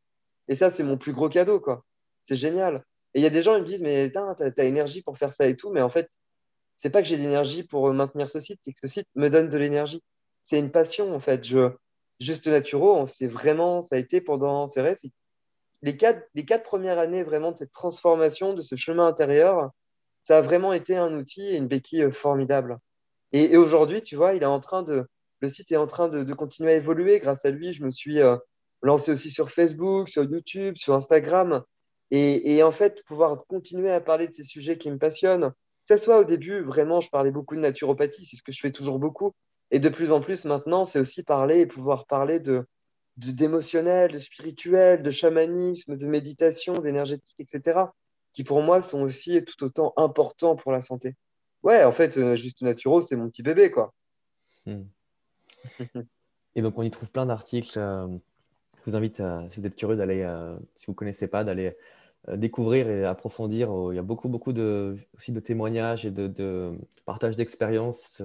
[0.49, 1.85] Et ça, c'est mon plus gros cadeau, quoi.
[2.25, 2.85] C'est génial.
[3.15, 5.33] Et il y a des gens qui me disent, mais tu as, énergie pour faire
[5.33, 6.11] ça et tout, mais en fait,
[6.77, 9.49] c'est pas que j'ai l'énergie pour maintenir ce site, c'est que ce site me donne
[9.49, 10.03] de l'énergie.
[10.45, 11.45] C'est une passion, en fait.
[11.45, 11.71] Je,
[12.21, 14.95] Juste Naturo, c'est vraiment, ça a été pendant, c'est vrai,
[15.83, 19.71] les quatre, les quatre premières années vraiment de cette transformation, de ce chemin intérieur,
[20.21, 22.79] ça a vraiment été un outil et une béquille euh, formidable.
[23.33, 25.07] Et, aujourd'hui, tu vois, il est en train de,
[25.41, 27.19] le site est en train de, continuer à évoluer.
[27.21, 28.37] Grâce à lui, je me suis euh,
[28.83, 31.63] lancé aussi sur Facebook, sur YouTube, sur Instagram.
[32.11, 35.51] Et, en fait, pouvoir continuer à parler de ces sujets qui me passionnent.
[35.87, 38.61] Que ce soit au début, vraiment, je parlais beaucoup de naturopathie, c'est ce que je
[38.61, 39.33] fais toujours beaucoup.
[39.71, 42.65] Et de plus en plus maintenant, c'est aussi parler et pouvoir parler de
[43.19, 47.81] d'émotionnel, de, spirituel, de chamanisme, de méditation, d'énergétique, etc.,
[48.33, 51.17] qui pour moi sont aussi tout autant importants pour la santé.
[51.65, 53.93] Ouais, en fait, euh, Juste Naturo, c'est mon petit bébé, quoi.
[54.67, 54.85] Hmm.
[56.55, 57.79] Et donc, on y trouve plein d'articles.
[57.79, 58.09] Euh,
[58.79, 61.77] je vous invite, si vous êtes curieux, d'aller, euh, si vous ne connaissez pas, d'aller
[62.37, 63.71] découvrir et approfondir.
[63.91, 66.73] Il y a beaucoup, beaucoup de, aussi de témoignages et de, de
[67.05, 68.23] partage d'expériences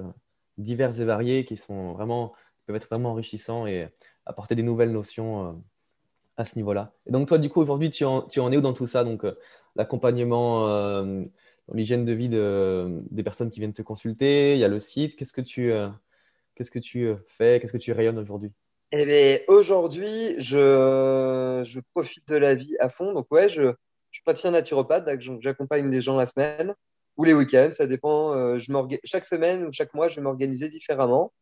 [0.58, 2.34] divers et variés qui sont vraiment,
[2.66, 3.88] peuvent être vraiment enrichissants et
[4.26, 5.52] apporter des nouvelles notions euh,
[6.38, 6.94] à ce niveau-là.
[7.06, 9.04] Et donc, toi, du coup, aujourd'hui, tu, tu en es où dans tout ça?
[9.04, 9.38] Donc, euh,
[9.76, 11.24] l'accompagnement, euh,
[11.74, 15.16] l'hygiène de vie des personnes qui viennent te consulter, il y a le site.
[15.16, 15.72] Qu'est-ce que tu,
[16.56, 17.60] qu'est-ce que tu fais?
[17.60, 18.52] Qu'est-ce que tu rayonnes aujourd'hui?
[18.92, 23.14] Eh bien, aujourd'hui, je, je, profite de la vie à fond.
[23.14, 23.74] Donc, ouais, je,
[24.14, 26.76] je suis praticien naturopathe, j'accompagne des gens la semaine
[27.18, 28.34] ou les week-ends, ça dépend.
[28.34, 28.72] Euh, je
[29.04, 31.34] chaque semaine ou chaque mois, je vais m'organiser différemment.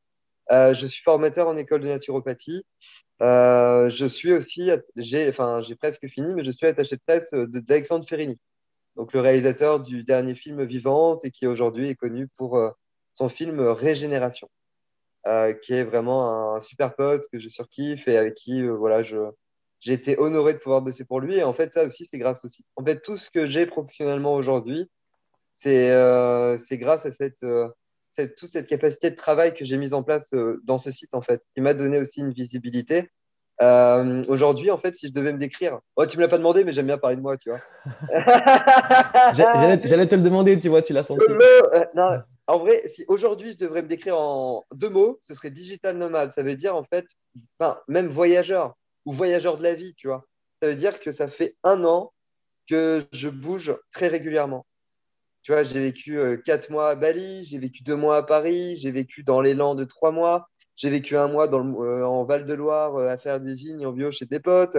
[0.51, 2.65] Euh, je suis formateur en école de naturopathie.
[3.21, 8.07] Euh, je suis aussi, j'ai enfin, presque fini, mais je suis attaché de presse d'Alexandre
[8.07, 8.39] Ferrini,
[8.95, 12.59] donc le réalisateur du dernier film Vivante et qui aujourd'hui est connu pour
[13.13, 14.49] son film Régénération,
[15.61, 19.17] qui est vraiment un, super pote que je surkiffe et avec qui voilà, je,
[19.79, 21.37] j'ai été honoré de pouvoir bosser pour lui.
[21.37, 22.63] Et en fait, ça aussi, c'est grâce aussi.
[22.75, 24.89] En fait, tout ce que j'ai professionnellement aujourd'hui,
[25.67, 27.09] euh, c'est grâce à
[27.43, 27.69] euh,
[28.11, 31.13] cette, toute cette capacité de travail que j'ai mise en place euh, dans ce site,
[31.13, 33.09] en fait, qui m'a donné aussi une visibilité.
[34.27, 36.71] Aujourd'hui, en fait, si je devais me décrire, oh, tu me l'as pas demandé, mais
[36.71, 37.59] j'aime bien parler de moi, tu vois.
[39.33, 41.25] J'allais te le demander, tu vois, tu l'as senti.
[41.95, 45.97] non, en vrai, si aujourd'hui je devrais me décrire en deux mots, ce serait digital
[45.97, 46.33] nomade.
[46.33, 47.05] Ça veut dire en fait,
[47.57, 50.25] enfin, même voyageur ou voyageur de la vie, tu vois.
[50.61, 52.11] Ça veut dire que ça fait un an
[52.67, 54.65] que je bouge très régulièrement.
[55.43, 58.75] Tu vois, j'ai vécu euh, quatre mois à Bali, j'ai vécu deux mois à Paris,
[58.75, 60.49] j'ai vécu dans l'élan de trois mois,
[60.81, 64.25] j'ai vécu un mois euh, en Val-de-Loire euh, à faire des vignes en bio chez
[64.25, 64.77] des potes.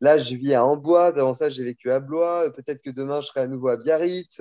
[0.00, 1.18] Là, je vis à Amboise.
[1.18, 2.50] Avant ça, j'ai vécu à Blois.
[2.54, 4.40] Peut-être que demain, je serai à nouveau à Biarritz.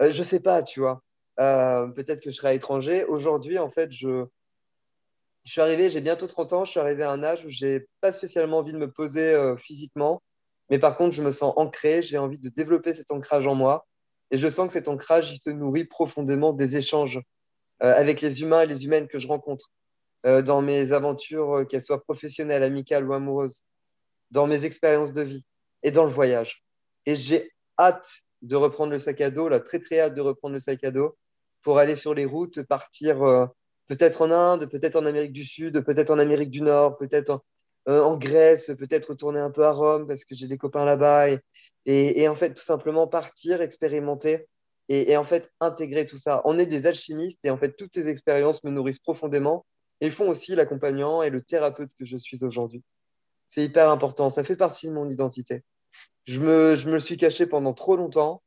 [0.00, 1.00] je ne sais pas, tu vois.
[1.36, 3.04] Peut-être que je serai à l'étranger.
[3.04, 4.26] Aujourd'hui, en fait, je,
[5.44, 6.64] suis arrivé, j'ai bientôt 30 ans.
[6.64, 9.54] Je suis arrivé à un âge où je n'ai pas spécialement envie de me poser
[9.58, 10.20] physiquement.
[10.70, 12.02] Mais par contre, je me sens ancré.
[12.02, 13.86] J'ai envie de développer cet ancrage en moi.
[14.30, 17.20] Et je sens que cet ancrage, il se nourrit profondément des échanges
[17.82, 19.77] euh, avec les humains et les humaines que je rencontre euh,
[20.24, 23.62] dans mes aventures, euh, qu'elles soient professionnelles, amicales ou amoureuses,
[24.30, 25.44] dans mes expériences de vie
[25.82, 26.64] et dans le voyage.
[27.06, 30.54] Et j'ai hâte de reprendre le sac à dos, là, très très hâte de reprendre
[30.54, 31.16] le sac à dos
[31.62, 33.18] pour aller sur les routes, partir
[33.88, 37.42] peut-être en Inde, peut-être en Amérique du Sud, peut-être en Amérique du Nord, peut-être en,
[37.88, 41.28] euh, en Grèce, peut-être retourner un peu à Rome parce que j'ai des copains là-bas.
[41.86, 44.46] Et, en fait, tout simplement partir, expérimenter
[44.90, 46.42] et, en fait intégrer tout ça.
[46.44, 49.64] On est des alchimistes et en fait, toutes ces expériences me nourrissent profondément
[50.00, 52.82] et font aussi l'accompagnant et le thérapeute que je suis aujourd'hui.
[53.46, 54.30] C'est hyper important.
[54.30, 55.62] Ça fait partie de mon identité.
[56.26, 58.42] Je me, je me suis caché pendant trop longtemps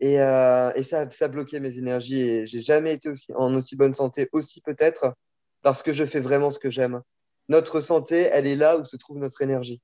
[0.00, 3.54] et, euh, et ça, ça a bloqué mes énergies et j'ai jamais été aussi, en
[3.54, 5.14] aussi bonne santé, aussi peut-être
[5.62, 7.02] parce que je fais vraiment ce que j'aime
[7.50, 9.82] notre santé, elle est là où se trouve notre énergie.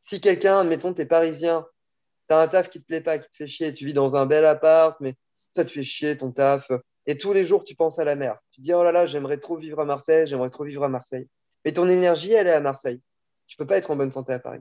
[0.00, 1.66] Si quelqu'un, admettons, tu es parisien,
[2.26, 4.16] tu as un taf qui te plaît pas, qui te fait chier, tu vis dans
[4.16, 5.14] un bel appart, mais
[5.54, 6.70] ça te fait chier ton taf,
[7.08, 8.38] et tous les jours tu penses à la mer.
[8.52, 10.88] Tu te dis, oh là là, j'aimerais trop vivre à Marseille, j'aimerais trop vivre à
[10.88, 11.26] Marseille.
[11.64, 13.00] Mais ton énergie, elle est à Marseille.
[13.46, 14.60] Tu peux pas être en bonne santé à Paris.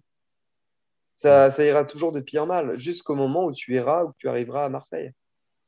[1.15, 4.29] Ça, ça ira toujours de pire en mal, jusqu'au moment où tu iras, où tu
[4.29, 5.11] arriveras à Marseille.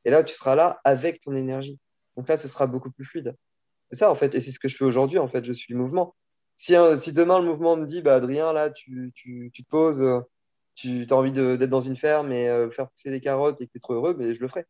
[0.06, 1.78] Et là, tu seras là avec ton énergie.
[2.16, 3.34] Donc là, ce sera beaucoup plus fluide.
[3.90, 4.34] C'est ça, en fait.
[4.34, 5.44] Et c'est ce que je fais aujourd'hui, en fait.
[5.44, 6.14] Je suis mouvement.
[6.56, 9.68] Si, euh, si demain, le mouvement me dit, bah, Adrien, là, tu, tu, tu te
[9.68, 10.20] poses, euh,
[10.74, 13.72] tu as envie d'être dans une ferme et euh, faire pousser des carottes et que
[13.72, 14.66] tu es trop heureux, mais je le ferai.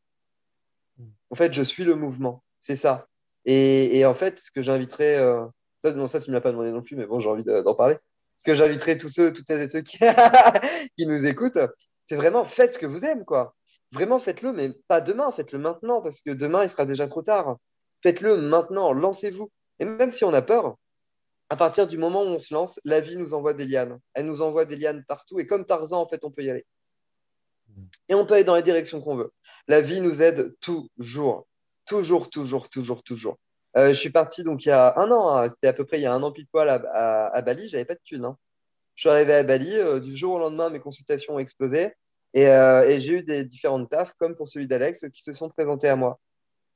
[1.31, 2.43] En fait, je suis le mouvement.
[2.61, 3.07] C'est ça.
[3.47, 5.19] Et, en fait, ce que j'inviterais,
[5.83, 7.45] ça, non, ça, tu ne me l'as pas demandé non plus, mais bon, j'ai envie
[7.45, 7.97] d'en parler.
[8.37, 9.99] Ce que j'inviterais tous ceux, toutes celles et ceux qui,
[10.99, 11.59] qui nous écoutent,
[12.05, 13.55] c'est vraiment faites ce que vous aimez, quoi.
[13.93, 17.57] Vraiment, faites-le, mais pas demain, faites-le maintenant, parce que demain, il sera déjà trop tard.
[18.03, 19.51] Faites-le maintenant, lancez-vous.
[19.79, 20.77] Et même si on a peur,
[21.49, 23.99] à partir du moment où on se lance, la vie nous envoie des lianes.
[24.15, 25.41] Elle nous envoie des lianes partout.
[25.41, 26.65] Et comme Tarzan, en fait, on peut y aller.
[28.09, 29.33] Et on peut aller dans les directions qu'on veut.
[29.69, 31.47] La vie nous aide toujours.
[31.87, 33.39] Toujours, toujours, toujours, toujours.
[33.77, 35.49] Euh, je suis parti donc il y a un an, hein.
[35.49, 37.69] c'était à peu près il y a un an pile poil à, à, à Bali,
[37.69, 38.25] j'avais pas de thunes.
[38.25, 38.37] Hein.
[38.97, 41.93] Je suis arrivé à Bali, euh, du jour au lendemain, mes consultations ont explosé
[42.35, 45.49] et, euh, et j'ai eu des différentes tafs, comme pour celui d'Alex, qui se sont
[45.49, 46.19] présentés à moi.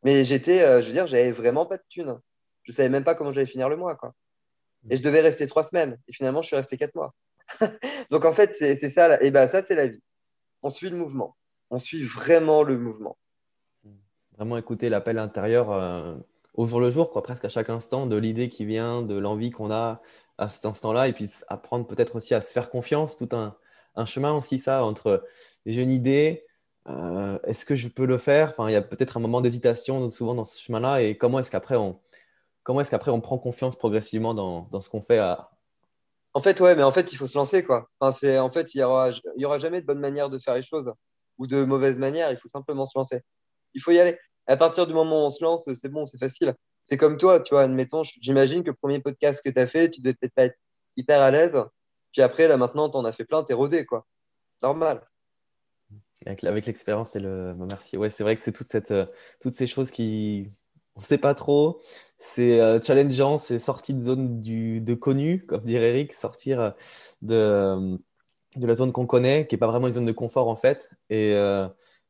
[0.04, 2.18] Mais j'étais, je veux dire, j'avais vraiment pas de thunes.
[2.64, 3.96] Je savais même pas comment j'allais finir le mois.
[4.90, 5.96] Et je devais rester trois semaines.
[6.08, 7.14] Et finalement, je suis resté quatre mois.
[8.10, 10.02] donc en fait, c'est ça, et ben ça, c'est la vie.
[10.64, 11.36] On suit le mouvement.
[11.70, 13.18] On suit vraiment le mouvement.
[14.38, 15.70] Vraiment écouter l'appel intérieur
[16.54, 19.50] au jour le jour, quoi, presque à chaque instant, de l'idée qui vient, de l'envie
[19.50, 20.00] qu'on a
[20.38, 24.32] à cet instant-là, et puis apprendre peut-être aussi à se faire confiance, tout un, chemin
[24.32, 25.24] aussi, ça, entre
[25.66, 26.46] j'ai une idée,
[26.88, 28.50] euh, est-ce que je peux le faire?
[28.50, 31.50] Enfin, Il y a peut-être un moment d'hésitation souvent dans ce chemin-là, et comment est-ce
[31.50, 32.00] qu'après on,
[32.80, 35.50] est-ce on prend confiance progressivement dans, dans ce qu'on fait à...
[36.34, 37.88] En fait, ouais, mais en fait, il faut se lancer, quoi.
[38.00, 40.56] Enfin, c'est, en fait, il n'y aura, y aura jamais de bonne manière de faire
[40.56, 40.92] les choses
[41.38, 43.22] ou de mauvaise manière, il faut simplement se lancer.
[43.74, 46.18] Il faut y aller à partir du moment où on se lance, c'est bon, c'est
[46.18, 46.54] facile.
[46.84, 49.90] C'est comme toi, tu vois, admettons, j'imagine que le premier podcast que tu as fait,
[49.90, 50.58] tu devais peut-être pas être
[50.96, 51.56] hyper à l'aise.
[52.12, 54.06] Puis après, là, maintenant, tu en as fait plein, tu es rodé, quoi.
[54.62, 55.08] Normal.
[56.26, 57.54] Avec, l'expérience et le.
[57.54, 57.96] Merci.
[57.96, 59.06] Ouais, c'est vrai que c'est toute cette, euh,
[59.40, 60.50] toutes ces choses qui.
[60.94, 61.82] On ne sait pas trop.
[62.26, 66.70] C'est euh, challengeant, c'est sortir de zone du, de connu, comme dirait Eric, sortir euh,
[67.20, 67.98] de,
[68.56, 70.88] de la zone qu'on connaît, qui n'est pas vraiment une zone de confort, en fait.
[71.10, 71.34] Et.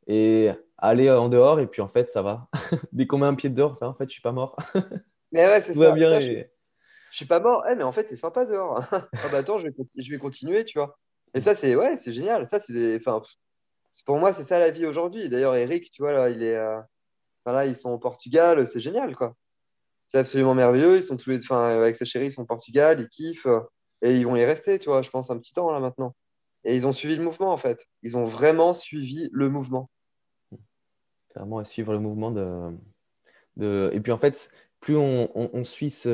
[0.06, 2.48] et aller en dehors et puis en fait ça va.
[2.92, 4.56] Dès qu'on met un pied dehors, en fait je suis pas mort.
[5.32, 5.92] mais ouais, c'est ça.
[5.92, 6.20] bien.
[6.20, 6.44] je,
[7.10, 8.84] suis pas mort, eh, mais en fait c'est sympa dehors.
[8.92, 10.98] ah bah attends, je vais, je vais continuer, tu vois.
[11.32, 12.48] Et ça c'est ouais, c'est génial.
[12.48, 13.22] Ça c'est enfin
[14.04, 15.28] pour moi c'est ça la vie aujourd'hui.
[15.28, 16.80] D'ailleurs Eric, tu vois là, il est euh,
[17.46, 19.34] là ils sont au Portugal, c'est génial quoi.
[20.06, 20.96] C'est absolument merveilleux.
[20.96, 23.46] Ils sont tous les enfin avec sa chérie, ils sont au Portugal, ils kiffent
[24.02, 25.02] et ils vont y rester, tu vois.
[25.02, 26.14] Je pense un petit temps là maintenant.
[26.64, 27.86] Et ils ont suivi le mouvement en fait.
[28.02, 29.90] Ils ont vraiment suivi le mouvement
[31.34, 33.90] vraiment à suivre le mouvement de.
[33.92, 34.50] Et puis en fait,
[34.80, 36.04] plus on, suit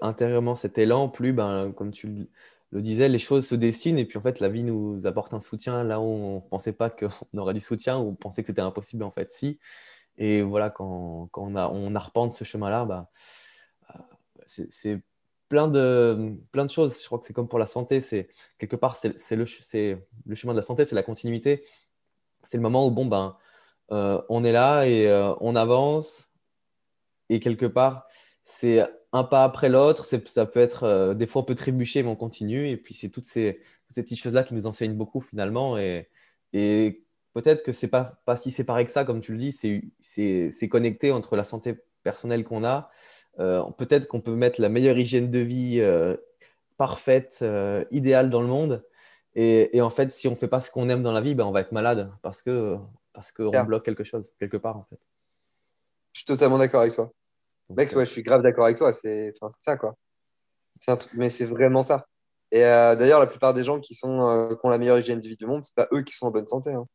[0.00, 2.28] intérieurement cet élan, plus, ben, comme tu
[2.70, 5.40] le disais, les choses se dessinent et puis en fait, la vie nous apporte un
[5.40, 8.48] soutien là où on ne pensait pas qu'on aurait du soutien ou on pensait que
[8.48, 9.58] c'était impossible en fait, si.
[10.22, 13.10] Et voilà, quand, quand on, arpente ce chemin-là, bah,
[14.46, 15.02] c'est
[15.48, 17.00] plein de, plein de choses.
[17.00, 19.44] Je crois que c'est comme pour la santé, c'est quelque part, c'est le,
[20.26, 21.64] le chemin de la santé, c'est la continuité.
[22.44, 23.36] C'est le moment où, bon, ben,
[23.90, 26.30] euh, on est là et euh, on avance.
[27.28, 28.06] Et quelque part,
[28.44, 30.04] c'est un pas après l'autre.
[30.04, 32.70] Ça peut être, euh, des fois, on peut trébucher, mais on continue.
[32.70, 33.60] Et puis, c'est toutes ces,
[33.92, 35.78] petites choses-là qui nous enseignent beaucoup finalement.
[35.78, 36.08] Et,
[37.34, 39.52] peut-être que c'est pas, pas si séparé que ça, comme tu le dis.
[40.00, 42.90] C'est connecté entre la santé personnelle qu'on a.
[43.36, 45.82] peut-être qu'on peut mettre la meilleure hygiène de vie
[46.76, 47.44] parfaite,
[47.90, 48.84] idéale dans le monde.
[49.34, 51.44] Et, en fait, si on ne fait pas ce qu'on aime dans la vie, ben,
[51.44, 52.76] on va être malade parce que
[53.12, 54.98] parce qu'on bloque quelque chose, quelque part, en fait.
[56.12, 57.10] Je suis totalement d'accord avec toi.
[57.70, 58.92] Mec, ouais, je suis grave d'accord avec toi.
[58.92, 59.96] C'est ça, quoi.
[61.14, 62.06] Mais c'est vraiment ça.
[62.50, 65.20] Et euh, d'ailleurs, la plupart des gens qui, sont, euh, qui ont la meilleure hygiène
[65.20, 66.72] de vie du monde, c'est pas eux qui sont en bonne santé.
[66.72, 66.86] Hein.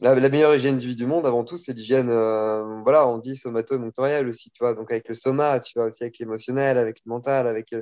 [0.00, 3.36] La, meilleure hygiène de vie du monde, avant tout, c'est l'hygiène, euh, voilà, on dit
[3.36, 4.74] somato-émotorielle aussi, tu vois.
[4.74, 7.74] Donc avec le soma, tu vois, aussi avec l'émotionnel, avec le mental, avec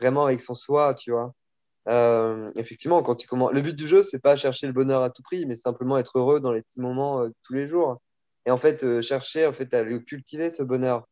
[0.00, 1.34] vraiment avec son soi, tu vois.
[1.88, 5.10] Euh, effectivement, quand tu commences, le but du jeu, c'est pas chercher le bonheur à
[5.10, 8.00] tout prix, mais simplement être heureux dans les petits moments euh, tous les jours.
[8.46, 11.06] Et en fait, euh, chercher en fait à le cultiver ce bonheur.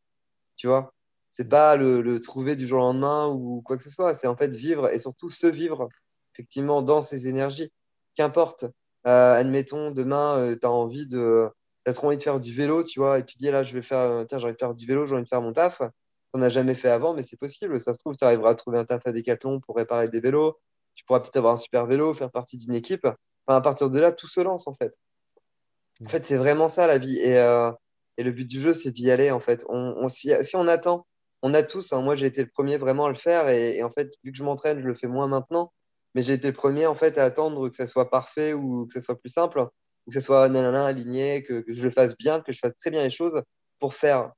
[0.55, 0.93] Tu vois,
[1.29, 4.15] c'est pas le, trouver du jour au lendemain ou quoi que ce soit.
[4.15, 5.89] C'est en fait vivre et surtout se vivre
[6.33, 7.71] effectivement dans ses énergies.
[8.15, 8.65] Qu'importe.
[9.11, 11.49] Admettons, demain, tu as envie de,
[11.85, 13.81] as trop envie de faire du vélo, tu vois, et tu dis là, je vais
[13.81, 15.81] faire, tiens, j'ai envie de faire du vélo, j'ai envie de faire mon taf.
[16.33, 17.79] On n'a jamais fait avant, mais c'est possible.
[17.79, 20.57] Ça se trouve, tu arriveras à trouver un taf à Décathlon pour réparer des vélos
[20.97, 23.05] tu pourras peut-être avoir un super vélo, faire partie d'une équipe.
[23.05, 24.97] Enfin, à partir de là, tout se lance en fait.
[26.03, 27.19] En fait, c'est vraiment ça la vie.
[27.19, 27.71] Et, euh,
[28.17, 29.63] et le but du jeu, c'est d'y aller en fait.
[29.69, 31.05] On, si, on attend,
[31.43, 31.93] on a tous.
[31.93, 32.01] Hein.
[32.01, 33.47] moi, j'ai été le premier vraiment à le faire.
[33.49, 35.71] Et, en fait, vu que je m'entraîne, je le fais moins maintenant.
[36.17, 39.01] Mais j'ai été premier en fait à attendre que ça soit parfait ou que ça
[39.01, 42.41] soit plus simple, ou que ça soit nanana, aligné, que, que je le fasse bien,
[42.41, 43.39] que je fasse très bien les choses
[43.77, 44.31] pour faire.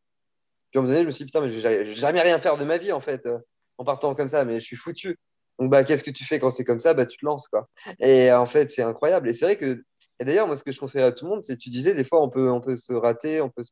[0.72, 2.38] Puis à un moment donné, je me suis dit, putain, mais je vais jamais rien
[2.42, 3.26] faire de ma vie en fait,
[3.78, 5.18] en partant comme ça, mais je suis foutu.
[5.58, 6.94] Donc, bah, qu'est-ce que tu fais quand c'est comme ça?
[6.94, 7.48] Bah, Tu te lances.
[7.48, 7.70] Quoi.
[8.00, 9.30] Et en fait, c'est incroyable.
[9.30, 9.82] Et c'est vrai que,
[10.20, 12.04] et d'ailleurs, moi, ce que je conseille à tout le monde, c'est tu disais, des
[12.04, 13.72] fois, on peut, on peut se rater, on peut se,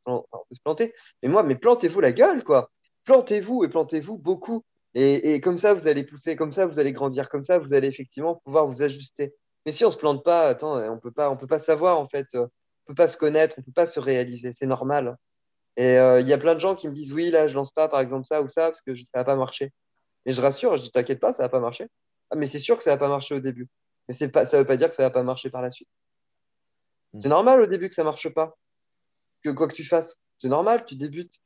[0.64, 0.94] planter.
[1.22, 2.72] Mais moi, mais plantez-vous la gueule, quoi.
[3.04, 4.64] Plantez-vous et plantez-vous beaucoup.
[4.94, 7.74] Et, et, comme ça, vous allez pousser, comme ça, vous allez grandir, comme ça, vous
[7.74, 9.36] allez effectivement pouvoir vous ajuster.
[9.66, 12.08] Mais si on se plante pas, attends, on peut pas, on peut pas savoir en
[12.08, 12.50] fait, on
[12.86, 15.18] peut pas se connaître, on peut pas se réaliser, c'est normal.
[15.76, 17.72] Et euh, il y a plein de gens qui me disent oui, là, je lance
[17.72, 19.72] pas par exemple ça ou ça parce que ça va pas marcher.
[20.26, 21.88] Mais je rassure, je dis t'inquiète pas, ça va pas marcher.
[22.32, 23.68] Ah, mais c'est sûr que ça va pas marcher au début.
[24.08, 25.90] Mais c'est pas, ça veut pas dire que ça va pas marcher par la suite.
[27.14, 27.20] Hmm.
[27.22, 28.58] C'est normal au début que ça marche pas,
[29.44, 31.42] que quoi que tu fasses, c'est normal, tu débutes.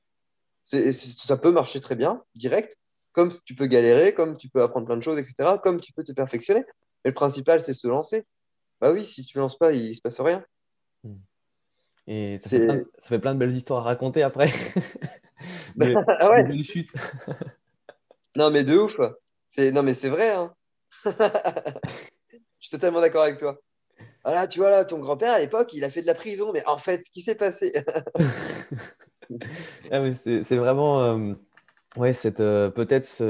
[0.64, 2.78] ça peut marcher très bien, direct,
[3.12, 6.03] comme tu peux galérer, comme tu peux apprendre plein de choses, etc., comme tu peux
[6.03, 6.64] te perfectionner.
[7.03, 8.26] Mais le principal, c'est se lancer.
[8.80, 10.43] Bah oui, si tu ne lances pas, il ne se passe rien.
[12.07, 14.49] Et ça fait, plein de, belles histoires à raconter après.
[15.80, 16.43] ah ouais.
[18.36, 18.97] non, mais de ouf.
[19.57, 20.32] Non, mais c'est vrai.
[20.32, 20.53] Hein.
[21.05, 23.59] Je suis totalement d'accord avec toi.
[24.24, 26.51] Voilà, tu vois, là, ton grand-père, à l'époque, il a fait de la prison.
[26.53, 27.72] Mais en fait, ce qui s'est passé?
[29.91, 31.03] ah, c'est vraiment.
[31.03, 31.34] Euh,
[31.98, 33.22] ouais, euh, peut-être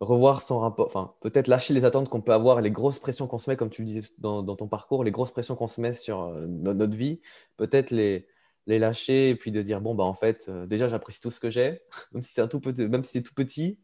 [0.00, 3.38] revoir son rapport, enfin, peut-être lâcher les attentes qu'on peut avoir, les grosses pressions qu'on
[3.38, 5.92] se met, comme tu le disais dans, ton parcours, les grosses pressions qu'on se met
[5.92, 7.20] sur euh, notre, vie,
[7.56, 8.28] peut-être les,
[8.66, 11.50] lâcher et puis de dire, bon, bah, en fait, euh, déjà, j'apprécie tout ce que
[11.50, 11.80] j'ai,
[12.12, 13.80] même si c'est tout même si c'est tout petit.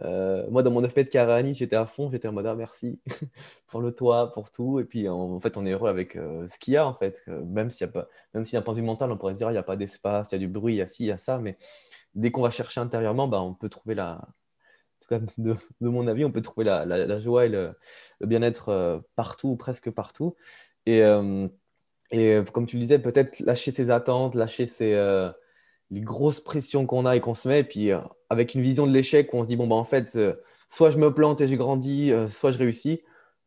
[0.00, 3.00] Euh, moi, dans mon 9 mètres carrés j'étais à fond, j'étais en mode, ah, merci
[3.66, 4.80] pour le toit, pour tout.
[4.80, 7.24] Et puis, en, fait, on est heureux avec ce qu'il y a, en fait.
[7.26, 9.38] même s'il y a pas, même si d'un point de vue mental, on pourrait se
[9.38, 11.04] dire, il n'y a pas d'espace, il y a du bruit, il y a ci,
[11.04, 11.38] il y a ça.
[11.38, 11.58] Mais
[12.14, 14.20] dès qu'on va chercher intérieurement, bah, on peut trouver la,
[15.38, 17.72] de, mon avis, on peut trouver la, joie et le,
[18.20, 20.36] bien-être euh, partout, presque partout.
[20.86, 21.48] Et, euh,
[22.10, 24.66] et euh, comme tu le disais, peut-être lâcher ses attentes, lâcher
[25.90, 27.90] les grosses pressions qu'on a et qu'on se met, et puis
[28.28, 30.18] avec une vision de l'échec où on se dit, bon, bah, en fait,
[30.68, 33.02] soit je me plante et j'ai grandi, soit je réussis,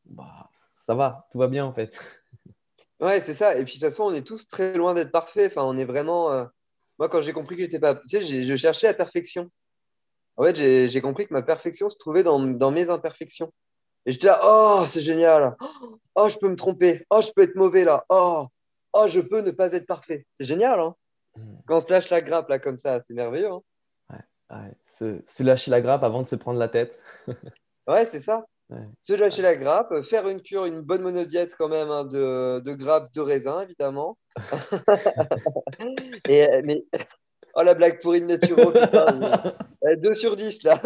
[0.05, 1.93] bah, ça va, tout va bien en fait.
[2.99, 3.55] Ouais, c'est ça.
[3.57, 5.51] Et puis de toute façon, on est tous très loin d'être parfaits.
[5.51, 6.29] Enfin, on est vraiment.
[6.99, 7.95] Moi, quand j'ai compris que j'étais pas.
[7.95, 9.49] Tu sais, je cherchais la perfection.
[10.37, 13.51] En fait, j'ai compris que ma perfection se trouvait dans, mes imperfections.
[14.05, 15.55] Et j'étais là, oh, c'est génial.
[16.15, 17.05] Oh, je peux me tromper.
[17.09, 18.05] Oh, je peux être mauvais là.
[18.09, 18.47] Oh,
[18.93, 20.25] oh je peux ne pas être parfait.
[20.35, 20.79] C'est génial.
[20.79, 20.95] Hein.
[21.65, 23.51] Quand on se lâche la grappe là comme ça, c'est merveilleux.
[24.09, 24.19] Hein
[24.49, 26.99] ouais, Se, lâcher la grappe avant de se prendre la tête.
[27.87, 28.45] ouais, c'est ça.
[28.99, 32.73] Se lâcher la grappe, faire une cure, une bonne monodiète quand même hein, de, de
[32.73, 34.17] grappe de raisin, évidemment.
[36.29, 36.85] Et, mais
[37.53, 39.05] Oh la blague pourrie de Naturo, putain.
[39.97, 40.79] 2 euh, sur 10 là.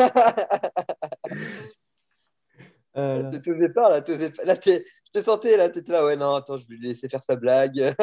[2.98, 4.14] Euh, tu t'osais pas là, pas.
[4.46, 4.80] là je
[5.12, 7.94] te sentais là, t'étais là, ouais non, attends, je vais lui laisser faire sa blague.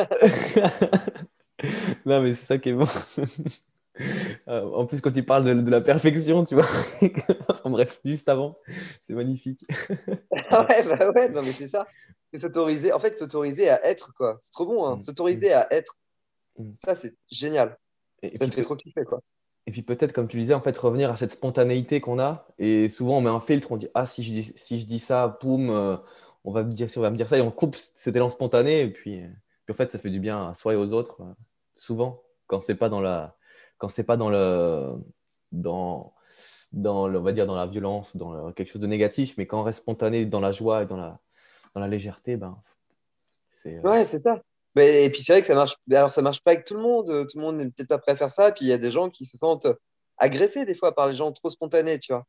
[2.06, 2.86] non mais c'est ça qui est bon.
[4.48, 6.64] Euh, en plus, quand tu parles de, la perfection, tu vois,
[7.48, 8.58] enfin bref, juste avant,
[9.02, 9.60] c'est magnifique.
[9.70, 11.86] ouais, bah ouais, non mais c'est ça.
[12.32, 14.38] C'est s'autoriser, en fait, s'autoriser à être, quoi.
[14.40, 14.96] C'est trop bon, hein.
[14.96, 15.02] Mm.
[15.02, 15.98] S'autoriser à être.
[16.58, 16.70] Mm.
[16.76, 17.78] Ça, c'est génial.
[18.22, 19.20] Et, ça me fait trop kiffer, quoi.
[19.66, 22.48] Et puis peut-être, comme tu disais, en fait, revenir à cette spontanéité qu'on a.
[22.58, 24.98] Et souvent, on met un filtre, on dit Ah, si je dis, si je dis
[24.98, 25.96] ça, poum, euh,
[26.44, 28.80] on va me dire, on va me dire ça, et on coupe cet élan spontané.
[28.80, 29.20] Et puis,
[29.64, 31.34] puis, en fait, ça fait du bien à soi et aux autres, euh,
[31.76, 33.36] souvent, quand c'est pas dans la,
[33.78, 34.94] quand c'est pas dans le,
[35.50, 36.12] dans,
[36.72, 39.60] dans le, on va dire dans la violence, dans quelque chose de négatif, mais quand
[39.60, 41.18] on reste spontané dans la joie et dans la,
[41.74, 42.58] dans la légèreté, ben,
[43.50, 43.76] c'est.
[43.76, 44.42] Euh, ouais, c'est ça
[44.80, 45.76] et puis c'est vrai que ça marche.
[45.90, 47.26] Alors ça marche pas avec tout le monde.
[47.28, 48.52] Tout le monde n'est peut-être pas prêt à faire ça.
[48.52, 49.66] Puis il y a des gens qui se sentent
[50.16, 52.26] agressés des fois par les gens trop spontanés, tu vois.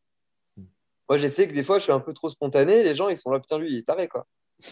[0.58, 0.66] Hmm.
[1.10, 2.84] Moi, je sais que des fois, je suis un peu trop spontané.
[2.84, 4.26] Les gens, ils sont là, putain, lui, il est taré, quoi.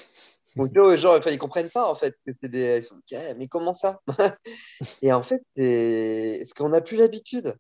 [0.56, 2.78] Donc, genre, enfin, ils comprennent pas, en fait, que c'est des.
[2.78, 3.00] Ils sont
[3.38, 4.02] mais comment ça?
[5.02, 6.44] Et en fait, c'est.
[6.46, 7.56] ce qu'on n'a plus l'habitude?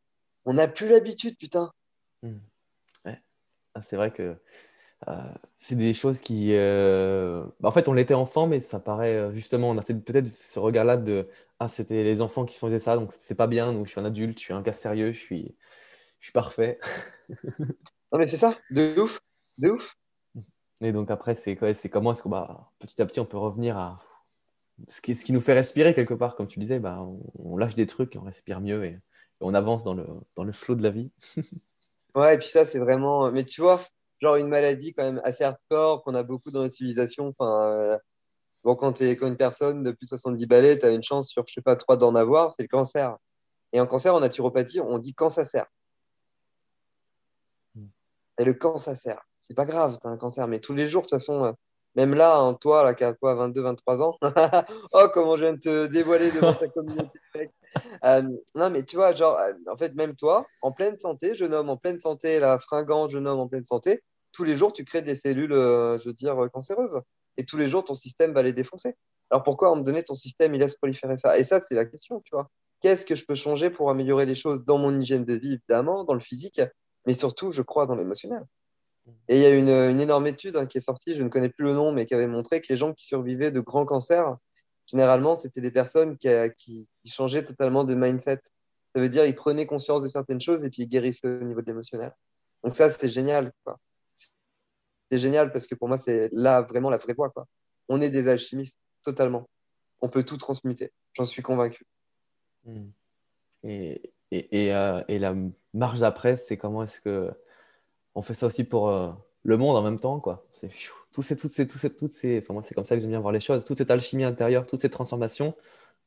[0.45, 1.71] On n'a plus l'habitude, putain.
[2.23, 2.39] Hmm.
[3.05, 3.21] Ouais.
[3.75, 4.35] Ah, c'est vrai que
[5.07, 6.49] euh, c'est des choses qui.
[6.53, 10.33] Euh, bah, en fait, on l'était enfant, mais ça paraît euh, justement, on a peut-être
[10.33, 11.27] ce regard-là de
[11.59, 13.73] Ah, c'était les enfants qui faisaient ça, donc c'est pas bien.
[13.73, 15.55] Donc, je suis un adulte, je suis un gars sérieux, je suis,
[16.19, 16.79] je suis parfait.
[18.11, 19.19] non, mais c'est ça, de ouf,
[19.57, 19.95] de ouf.
[20.81, 21.55] Et donc, après, c'est
[21.89, 23.99] comment est-ce que bah, petit à petit, on peut revenir à
[24.87, 27.05] ce qui, nous fait respirer quelque part, comme tu disais, bah,
[27.37, 28.99] on, lâche des trucs on respire mieux et,
[29.43, 30.05] on avance dans le,
[30.35, 31.11] dans le flot de la vie.
[32.15, 33.31] ouais, et puis ça, c'est vraiment.
[33.31, 33.81] Mais tu vois,
[34.19, 37.29] genre une maladie quand même assez hardcore qu'on a beaucoup dans notre civilisation.
[37.29, 37.97] Enfin, euh,
[38.63, 41.43] bon, quand es une personne de plus de 70 balais, tu as une chance sur,
[41.47, 43.17] je sais pas, 3 d'en avoir, c'est le cancer.
[43.73, 45.65] Et en cancer, en naturopathie, on dit quand ça sert.
[48.41, 48.57] Et le
[48.95, 49.21] sert.
[49.39, 51.51] C'est pas grave, tu as un cancer, mais tous les jours, de toute façon, euh,
[51.93, 54.17] même là, hein, toi, là, qui as quoi, 22, 23 ans,
[54.93, 57.19] oh, comment je viens de te dévoiler devant ta communauté.
[58.03, 58.23] Euh,
[58.55, 61.77] non, mais tu vois, genre, en fait, même toi, en pleine santé, jeune homme en
[61.77, 65.15] pleine santé, la fringant jeune homme en pleine santé, tous les jours, tu crées des
[65.15, 66.99] cellules, euh, je veux dire, cancéreuses.
[67.37, 68.95] Et tous les jours, ton système va les défoncer.
[69.29, 71.37] Alors pourquoi, à un moment ton système, il laisse proliférer ça?
[71.37, 72.49] Et ça, c'est la question, tu vois.
[72.81, 76.03] Qu'est-ce que je peux changer pour améliorer les choses dans mon hygiène de vie, évidemment,
[76.03, 76.59] dans le physique,
[77.05, 78.45] mais surtout, je crois, dans l'émotionnel.
[79.27, 81.65] Et il y a une, énorme étude hein, qui est sortie, je ne connais plus
[81.65, 84.37] le nom, mais qui avait montré que les gens qui survivaient de grands cancers,
[84.85, 88.41] généralement, c'était des personnes qui, qui, qui, changeaient totalement de mindset.
[88.93, 91.61] Ça veut dire qu'ils prenaient conscience de certaines choses et puis ils guérissaient au niveau
[91.61, 92.13] de l'émotionnel.
[92.63, 93.51] Donc ça, c'est génial.
[95.09, 97.31] C'est génial parce que pour moi, c'est là vraiment la vraie voie.
[97.89, 99.49] On est des alchimistes, totalement.
[99.99, 100.91] On peut tout transmuter.
[101.13, 101.85] J'en suis convaincu.
[102.63, 102.89] Hmm.
[103.63, 105.35] Et, et, et, euh, et, la
[105.73, 107.31] marge d'après, c'est comment est-ce que
[108.15, 109.11] on fait ça aussi pour euh,
[109.43, 110.45] le monde en même temps, quoi.
[110.51, 110.69] C'est
[111.11, 113.11] tout ces, toutes ces, toutes ces, toutes ces, enfin moi c'est comme ça que j'aime
[113.11, 113.65] bien voir les choses.
[113.65, 115.55] Toute cette alchimie intérieure, toutes ces transformations,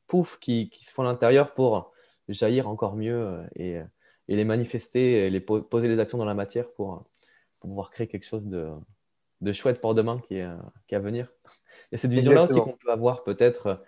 [0.07, 1.91] pouf, qui, qui se font à l'intérieur pour
[2.27, 3.81] jaillir encore mieux euh, et,
[4.27, 7.05] et, les manifester, et les poser les actions dans la matière pour,
[7.59, 8.71] pour pouvoir créer quelque chose de,
[9.41, 10.47] de chouette pour demain qui est,
[10.87, 11.31] qui est à venir.
[11.91, 13.83] Et cette vision-là aussi qu'on peut avoir peut-être,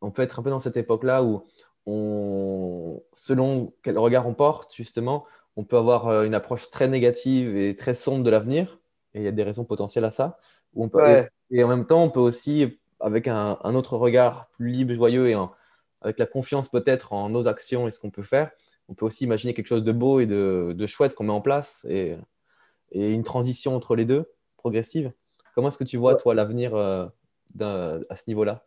[0.00, 1.44] on peut être un peu dans cette époque-là où
[1.86, 5.26] on, selon quel regard on porte, justement,
[5.56, 8.78] on peut avoir euh, une approche très négative et très sombre de l'avenir,
[9.14, 10.38] et il y a des raisons potentielles à ça.
[10.76, 14.92] on peut, et, en même temps, on peut aussi, avec un, autre regard plus libre,
[14.94, 15.36] joyeux, et
[16.02, 18.50] avec la confiance peut-être en nos actions et ce qu'on peut faire,
[18.88, 21.86] on peut aussi imaginer quelque chose de beau et de, chouette qu'on met en place,
[21.88, 22.16] et,
[22.92, 25.12] et, une transition entre les deux, progressive.
[25.54, 27.06] Comment est-ce que tu vois, toi, l'avenir euh,
[27.60, 28.64] à ce niveau-là?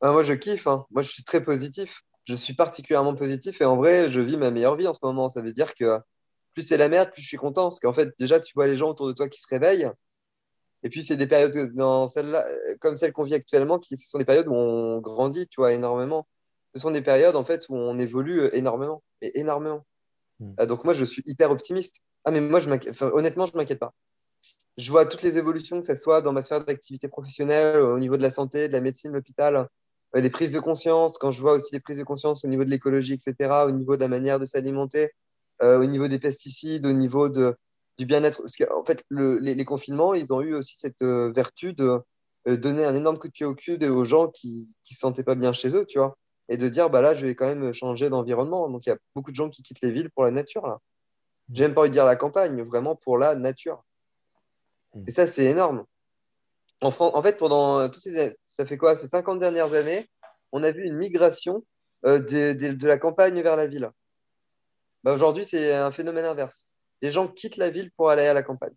[0.00, 0.66] Ah, Moi, je kiffe.
[0.66, 0.86] Hein.
[0.90, 4.50] Moi, je suis très positif je suis particulièrement positif et en vrai, je vis ma
[4.50, 5.28] meilleure vie en ce moment.
[5.28, 5.98] Ça veut dire que
[6.54, 7.64] plus c'est la merde, plus je suis content.
[7.64, 9.90] Parce qu'en fait, déjà, tu vois les gens autour de toi qui se réveillent.
[10.82, 12.42] Et puis, c'est des périodes dans celle
[12.80, 15.72] comme celle qu'on vit actuellement, qui ce sont des périodes où on grandit, tu vois,
[15.72, 16.26] énormément.
[16.74, 19.02] Ce sont des périodes, en fait, où on évolue énormément.
[19.20, 19.84] Et énormément.
[20.38, 20.54] Hmm.
[20.56, 21.96] Ah, donc, moi, je suis hyper optimiste.
[22.24, 22.68] Ah, mais moi, je
[23.12, 23.92] honnêtement, je ne m'inquiète pas.
[24.78, 28.16] Je vois toutes les évolutions, que ce soit dans ma sphère d'activité professionnelle, au niveau
[28.16, 29.68] de la santé, de la médecine, l'hôpital,
[30.14, 32.70] les prises de conscience, quand je vois aussi les prises de conscience au niveau de
[32.70, 35.10] l'écologie, etc., au niveau de la manière de s'alimenter,
[35.62, 37.56] euh, au niveau des pesticides, au niveau de,
[37.98, 38.42] du bien-être.
[38.42, 42.00] Parce qu'en fait, le, les, confinements, ils ont eu aussi cette euh, vertu de
[42.48, 45.22] euh, donner un énorme coup de pied au cul aux gens qui ne se sentaient
[45.22, 46.16] pas bien chez eux, tu vois,
[46.48, 48.68] et de dire, bah là, je vais quand même changer d'environnement.
[48.68, 50.78] Donc, il y a beaucoup de gens qui quittent les villes pour la nature, là.
[51.52, 53.84] J'ai même pas envie de dire la campagne, mais vraiment pour la nature.
[54.94, 55.04] Mmh.
[55.08, 55.84] Et ça, c'est énorme.
[56.82, 60.08] En, en fait, pendant toutes ces, ça fait quoi, ces 50 dernières années,
[60.52, 61.64] on a vu une migration
[62.06, 63.90] euh, de, la campagne vers la ville.
[65.04, 66.66] Bah, Aujourd'hui, c'est un phénomène inverse.
[67.02, 68.74] Les gens quittent la ville pour aller à la campagne.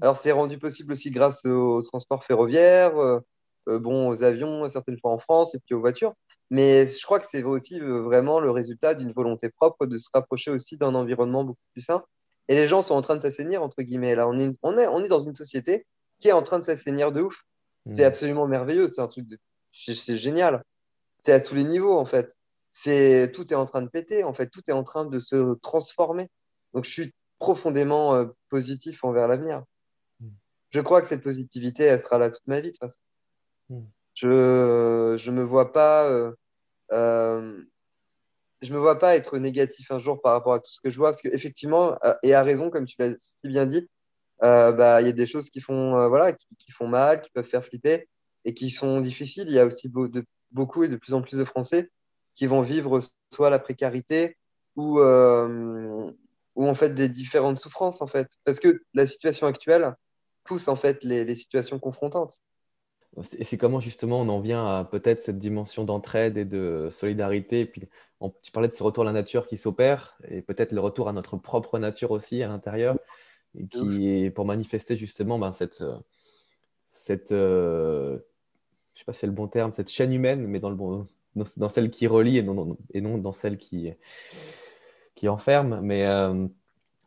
[0.00, 3.20] Alors, c'est rendu possible aussi grâce au, transport ferroviaire, euh,
[3.68, 6.14] euh, bon, aux avions, certaines fois en France, et puis aux voitures.
[6.50, 10.50] Mais je crois que c'est aussi vraiment le résultat d'une volonté propre de se rapprocher
[10.50, 12.04] aussi d'un environnement beaucoup plus sain.
[12.48, 14.14] Et les gens sont en train de s'assainir, entre guillemets.
[14.14, 15.86] Là, on est dans une société
[16.24, 17.44] qui est en train de s'assainir de ouf.
[17.92, 18.06] C'est hmm.
[18.06, 18.88] absolument merveilleux.
[18.88, 19.36] C'est un truc de...
[19.72, 20.64] C'est génial.
[21.20, 22.34] C'est à tous les niveaux, en fait.
[22.70, 24.48] C'est Tout est en train de péter, en fait.
[24.48, 26.30] Tout est en train de se transformer.
[26.72, 29.64] Donc, je suis profondément euh, positif envers l'avenir.
[30.20, 30.30] Hmm.
[30.70, 33.00] Je crois que cette positivité, elle sera là toute ma vie, de toute façon.
[33.68, 33.84] Hmm.
[34.14, 36.08] Je je me vois pas...
[36.08, 36.32] Euh,
[36.92, 37.62] euh,
[38.62, 40.96] je me vois pas être négatif un jour par rapport à tout ce que je
[40.96, 43.86] vois, parce qu'effectivement, et à raison, comme tu l'as si bien dit,
[44.44, 47.46] euh, bah, y a des choses qui font, euh, voilà, qui, font mal, qui peuvent
[47.46, 48.08] faire flipper
[48.44, 49.46] et qui sont difficiles.
[49.48, 49.88] Il y a aussi
[50.50, 51.90] beaucoup et de plus en plus de Français
[52.34, 53.00] qui vont vivre
[53.32, 54.36] soit la précarité
[54.76, 56.10] ou, euh,
[56.56, 59.94] ou en fait des différentes souffrances en fait, parce que la situation actuelle
[60.42, 62.40] pousse en fait les, les situations confrontantes.
[63.38, 67.60] Et c'est comment justement on en vient à peut-être cette dimension d'entraide et de solidarité?
[67.60, 67.82] Et puis
[68.42, 71.12] tu parlais de ce retour à la nature qui s'opère et peut-être le retour à
[71.12, 72.96] notre propre nature aussi à l'intérieur
[73.70, 75.96] qui est pour manifester justement ben, cette, euh,
[76.88, 78.18] cette euh,
[78.94, 81.06] je sais pas si c'est le bon terme, cette chaîne humaine, mais dans, le bon,
[81.34, 83.92] dans, celle qui relie et non, et non dans celle qui,
[85.14, 85.80] qui enferme.
[85.82, 86.46] Mais euh,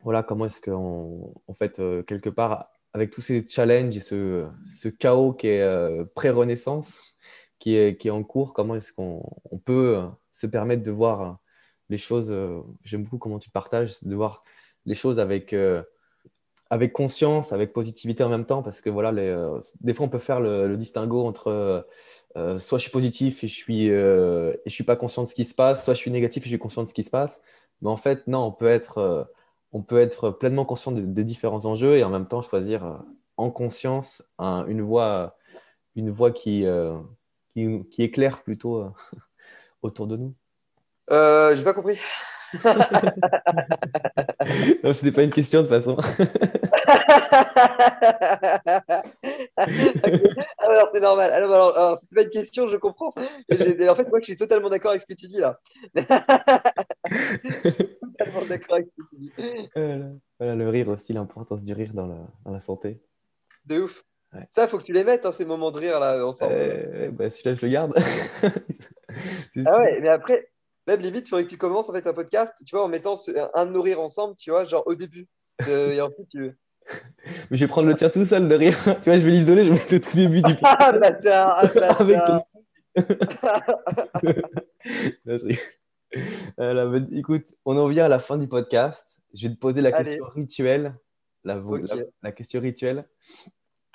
[0.02, 4.88] voilà, comment est-ce qu'en en fait, quelque part, avec tous ces challenges et ce, ce
[4.88, 7.16] chaos qui est pré-renaissance,
[7.58, 11.38] qui est, qui est en cours, comment est-ce qu'on on peut se permettre de voir
[11.88, 12.34] les choses,
[12.84, 14.44] j'aime beaucoup comment tu partages, de voir
[14.84, 15.54] les choses avec
[16.70, 20.18] avec conscience, avec positivité en même temps, parce que voilà, euh, des fois on peut
[20.18, 21.82] faire le, distinguo entre euh,
[22.36, 25.34] euh, soit je suis positif et je suis et je suis pas conscient de ce
[25.34, 27.10] qui se passe, soit je suis négatif et je suis conscient de ce qui se
[27.10, 27.42] passe.
[27.82, 29.28] Mais en fait, non, on peut être
[29.72, 33.02] on peut être pleinement conscient des, différents enjeux et en même temps choisir
[33.36, 35.36] en conscience une voie
[35.96, 36.66] une voie qui,
[37.54, 38.84] qui, éclaire plutôt
[39.82, 40.34] autour de nous.
[41.10, 41.98] Euh, j'ai pas compris.
[44.84, 45.96] non, c'était pas une question de façon.
[50.58, 51.32] alors c'est normal.
[51.32, 53.12] Alors, alors, alors c'est pas une question, je comprends.
[53.16, 55.58] En fait, moi, je suis totalement d'accord avec ce que tu dis là.
[58.18, 59.32] totalement d'accord avec ce que tu dis.
[59.74, 60.06] Voilà.
[60.38, 63.02] Voilà, le rire aussi, l'importance du rire dans la, dans la santé.
[63.66, 64.04] De ouf.
[64.34, 64.46] Ouais.
[64.50, 66.52] Ça, faut que tu les mettes, hein, ces moments de rire là, ensemble.
[66.54, 67.94] Euh, bah, Celui-là, je le garde.
[69.66, 69.80] Ah sûr.
[69.80, 70.50] ouais, mais après,
[70.88, 73.14] même limite, il faudrait que tu commences en fait un podcast, tu vois, en mettant
[73.54, 75.28] un de nos rires ensemble, tu vois, genre au début.
[75.68, 76.56] Euh, et ensuite, tu.
[77.50, 78.74] Mais je vais prendre le tien tout seul de rire.
[79.02, 81.66] Tu vois, je vais l'isoler, je vais mettre au tout début du Ah, bâtard, ah,
[81.66, 82.00] bâtard.
[82.00, 82.42] Avec ton-
[85.26, 85.60] Non, je rigole.
[86.56, 89.20] Voilà, bah, écoute, on en vient à la fin du podcast.
[89.34, 90.04] Je vais te poser la Allez.
[90.04, 90.94] question rituelle,
[91.44, 93.04] la question rituelle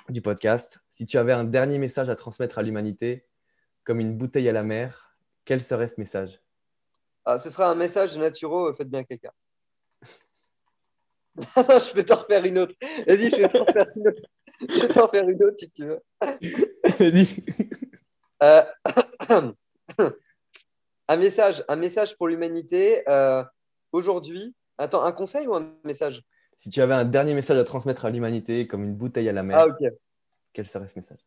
[0.08, 0.80] du podcast.
[0.92, 3.26] Si tu avais un dernier message à transmettre à l'humanité,
[3.82, 6.40] comme une bouteille à la mer, quel serait ce message?
[7.24, 9.32] Ah, ce sera un message de Naturo, faites bien caca.
[11.36, 12.74] je peux t'en refaire une autre.
[13.06, 14.22] Vas-y, je vais t'en faire une autre.
[14.60, 16.00] Je vais t'en faire une autre si tu veux.
[16.20, 17.44] Vas-y.
[18.42, 18.62] Euh,
[21.08, 23.02] un message, un message pour l'humanité.
[23.08, 23.42] euh,
[23.92, 26.22] Aujourd'hui, attends, un conseil ou un message?
[26.56, 29.42] Si tu avais un dernier message à transmettre à l'humanité, comme une bouteille à la
[29.42, 29.92] mer, Ah, ok.
[30.52, 31.20] quel serait ce message?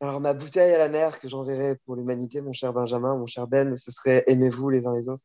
[0.00, 3.46] Alors, ma bouteille à la mer que j'enverrai pour l'humanité, mon cher Benjamin, mon cher
[3.46, 5.22] Ben, ce serait aimez-vous les uns les autres.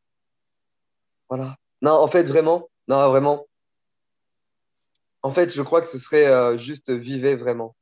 [1.29, 1.55] Voilà.
[1.81, 3.47] Non, en fait, vraiment, non, vraiment.
[5.21, 7.75] En fait, je crois que ce serait euh, juste vivez vraiment.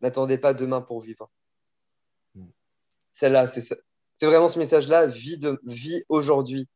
[0.00, 1.30] N'attendez pas demain pour vivre.
[2.34, 2.46] Mm.
[3.12, 3.76] Celle-là, c'est ça.
[4.16, 5.06] C'est vraiment ce message-là.
[5.06, 6.68] Vis, de, vis aujourd'hui.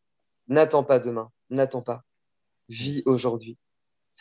[0.48, 1.30] N'attends pas demain.
[1.50, 2.02] N'attends pas.
[2.68, 3.58] Vis aujourd'hui.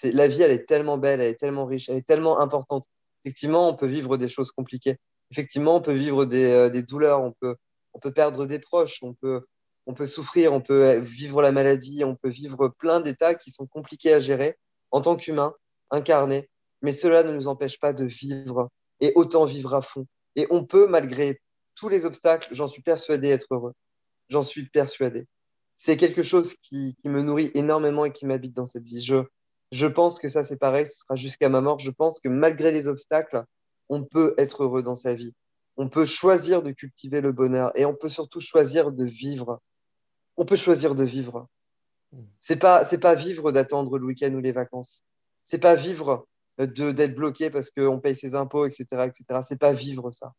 [0.04, 2.86] La vie, elle est tellement belle, elle est tellement riche, elle est tellement importante.
[3.24, 4.98] Effectivement, on peut vivre des choses compliquées.
[5.32, 7.56] Effectivement, on peut vivre des, euh, des douleurs, on peut,
[7.94, 9.46] on peut perdre des proches, on peut,
[9.86, 13.68] on peut souffrir, on peut vivre la maladie, on peut vivre plein d'états qui sont
[13.68, 14.58] compliqués à gérer
[14.92, 15.54] en tant qu'humain,
[15.92, 16.50] incarné.
[16.82, 18.70] Mais cela ne nous empêche pas de vivre
[19.00, 20.06] et autant vivre à fond.
[20.36, 21.42] Et on peut, malgré
[21.76, 23.74] tous les obstacles, j'en suis persuadé, être heureux.
[24.30, 25.28] J'en suis persuadé.
[25.76, 29.02] C'est quelque chose qui, qui me nourrit énormément et qui m'habite dans cette vie.
[29.02, 29.24] Je,
[29.72, 31.80] je pense que ça, c'est pareil, ce sera jusqu'à ma mort.
[31.80, 33.44] Je pense que malgré les obstacles,
[33.90, 35.34] on peut être heureux dans sa vie.
[35.76, 39.60] On peut choisir de cultiver le bonheur et on peut surtout choisir de vivre.
[40.38, 41.48] On peut choisir de vivre.
[42.40, 45.04] C'est pas, c'est pas vivre d'attendre le week-end ou les vacances.
[45.46, 46.28] C'est pas vivre
[46.58, 49.42] de, d'être bloqué parce qu'on paye ses impôts, etc., etc.
[49.48, 50.34] C'est pas vivre ça.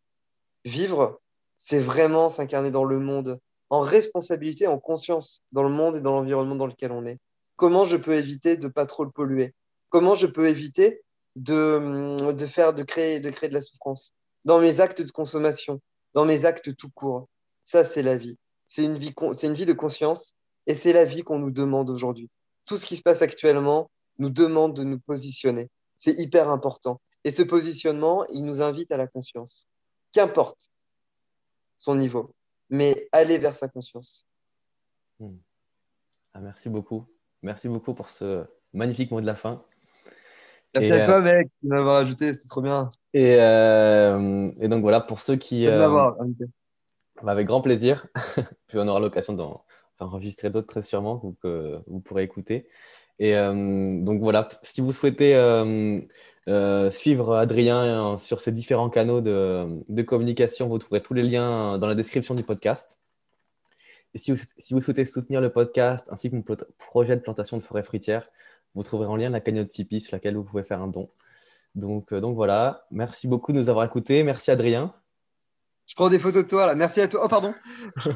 [0.65, 1.21] Vivre,
[1.57, 3.39] c'est vraiment s'incarner dans le monde
[3.71, 7.19] en responsabilité, en conscience dans le monde et dans l'environnement dans lequel on est.
[7.57, 9.55] Comment je peux éviter de pas trop le polluer?
[9.89, 11.03] Comment je peux éviter
[11.37, 14.13] de, de faire, de créer, de créer de la souffrance?
[14.45, 15.81] Dans mes actes de consommation,
[16.13, 17.29] dans mes actes tout court
[17.63, 18.37] Ça, c'est la vie.
[18.67, 20.37] C'est une vie, con- c'est une vie de conscience
[20.67, 22.29] et c'est la vie qu'on nous demande aujourd'hui.
[22.67, 25.69] Tout ce qui se passe actuellement nous demande de nous positionner.
[25.97, 27.01] C'est hyper important.
[27.25, 29.67] Et ce positionnement, il nous invite à la conscience.
[30.13, 30.71] Qu'importe
[31.79, 32.35] son niveau,
[32.71, 34.27] mais aller vers sa conscience.
[36.33, 37.07] Ah, Merci beaucoup.
[37.43, 39.63] Merci beaucoup pour ce magnifique mot de la fin.
[40.75, 42.91] Merci Et, à toi, mec, de m'avoir ajouté, c'était trop bien.
[43.13, 45.67] Et, euh, et donc voilà, pour ceux qui...
[45.67, 46.11] Euh.
[47.25, 48.07] Bah, avec grand plaisir.
[48.69, 49.65] Puis on aura l'occasion d'en
[49.99, 52.69] enregistrer d'autres très sûrement que, que vous pourrez écouter.
[53.19, 55.99] Et euh, donc voilà, si vous souhaitez euh,
[56.49, 61.79] euh, suivre Adrien sur ses différents canaux de, de communication, vous trouverez tous les liens
[61.79, 62.99] dans la description du podcast.
[64.15, 66.45] Et si vous, si vous souhaitez soutenir le podcast ainsi que mon
[66.79, 68.29] projet de plantation de forêt fruitière,
[68.75, 71.11] vous trouverez en lien la cagnotte Tipeee sur laquelle vous pouvez faire un don.
[71.75, 74.23] Donc, euh, donc voilà, merci beaucoup de nous avoir écoutés.
[74.23, 74.95] Merci Adrien.
[75.87, 76.75] Je prends des photos de toi, là.
[76.75, 77.21] Merci à toi.
[77.25, 77.53] Oh, pardon.
[78.05, 78.11] Je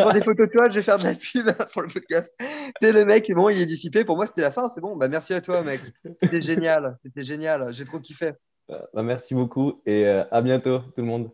[0.00, 2.32] prends des photos de toi, je vais faire de la pub pour le podcast.
[2.80, 4.04] Sais, le mec, c'est bon, il est dissipé.
[4.04, 4.96] Pour moi, c'était la fin, c'est bon.
[4.96, 5.80] Bah, merci à toi, mec.
[6.22, 6.98] C'était génial.
[7.02, 7.72] C'était génial.
[7.72, 8.32] J'ai trop kiffé.
[8.68, 11.30] Bah, merci beaucoup et euh, à bientôt tout le monde.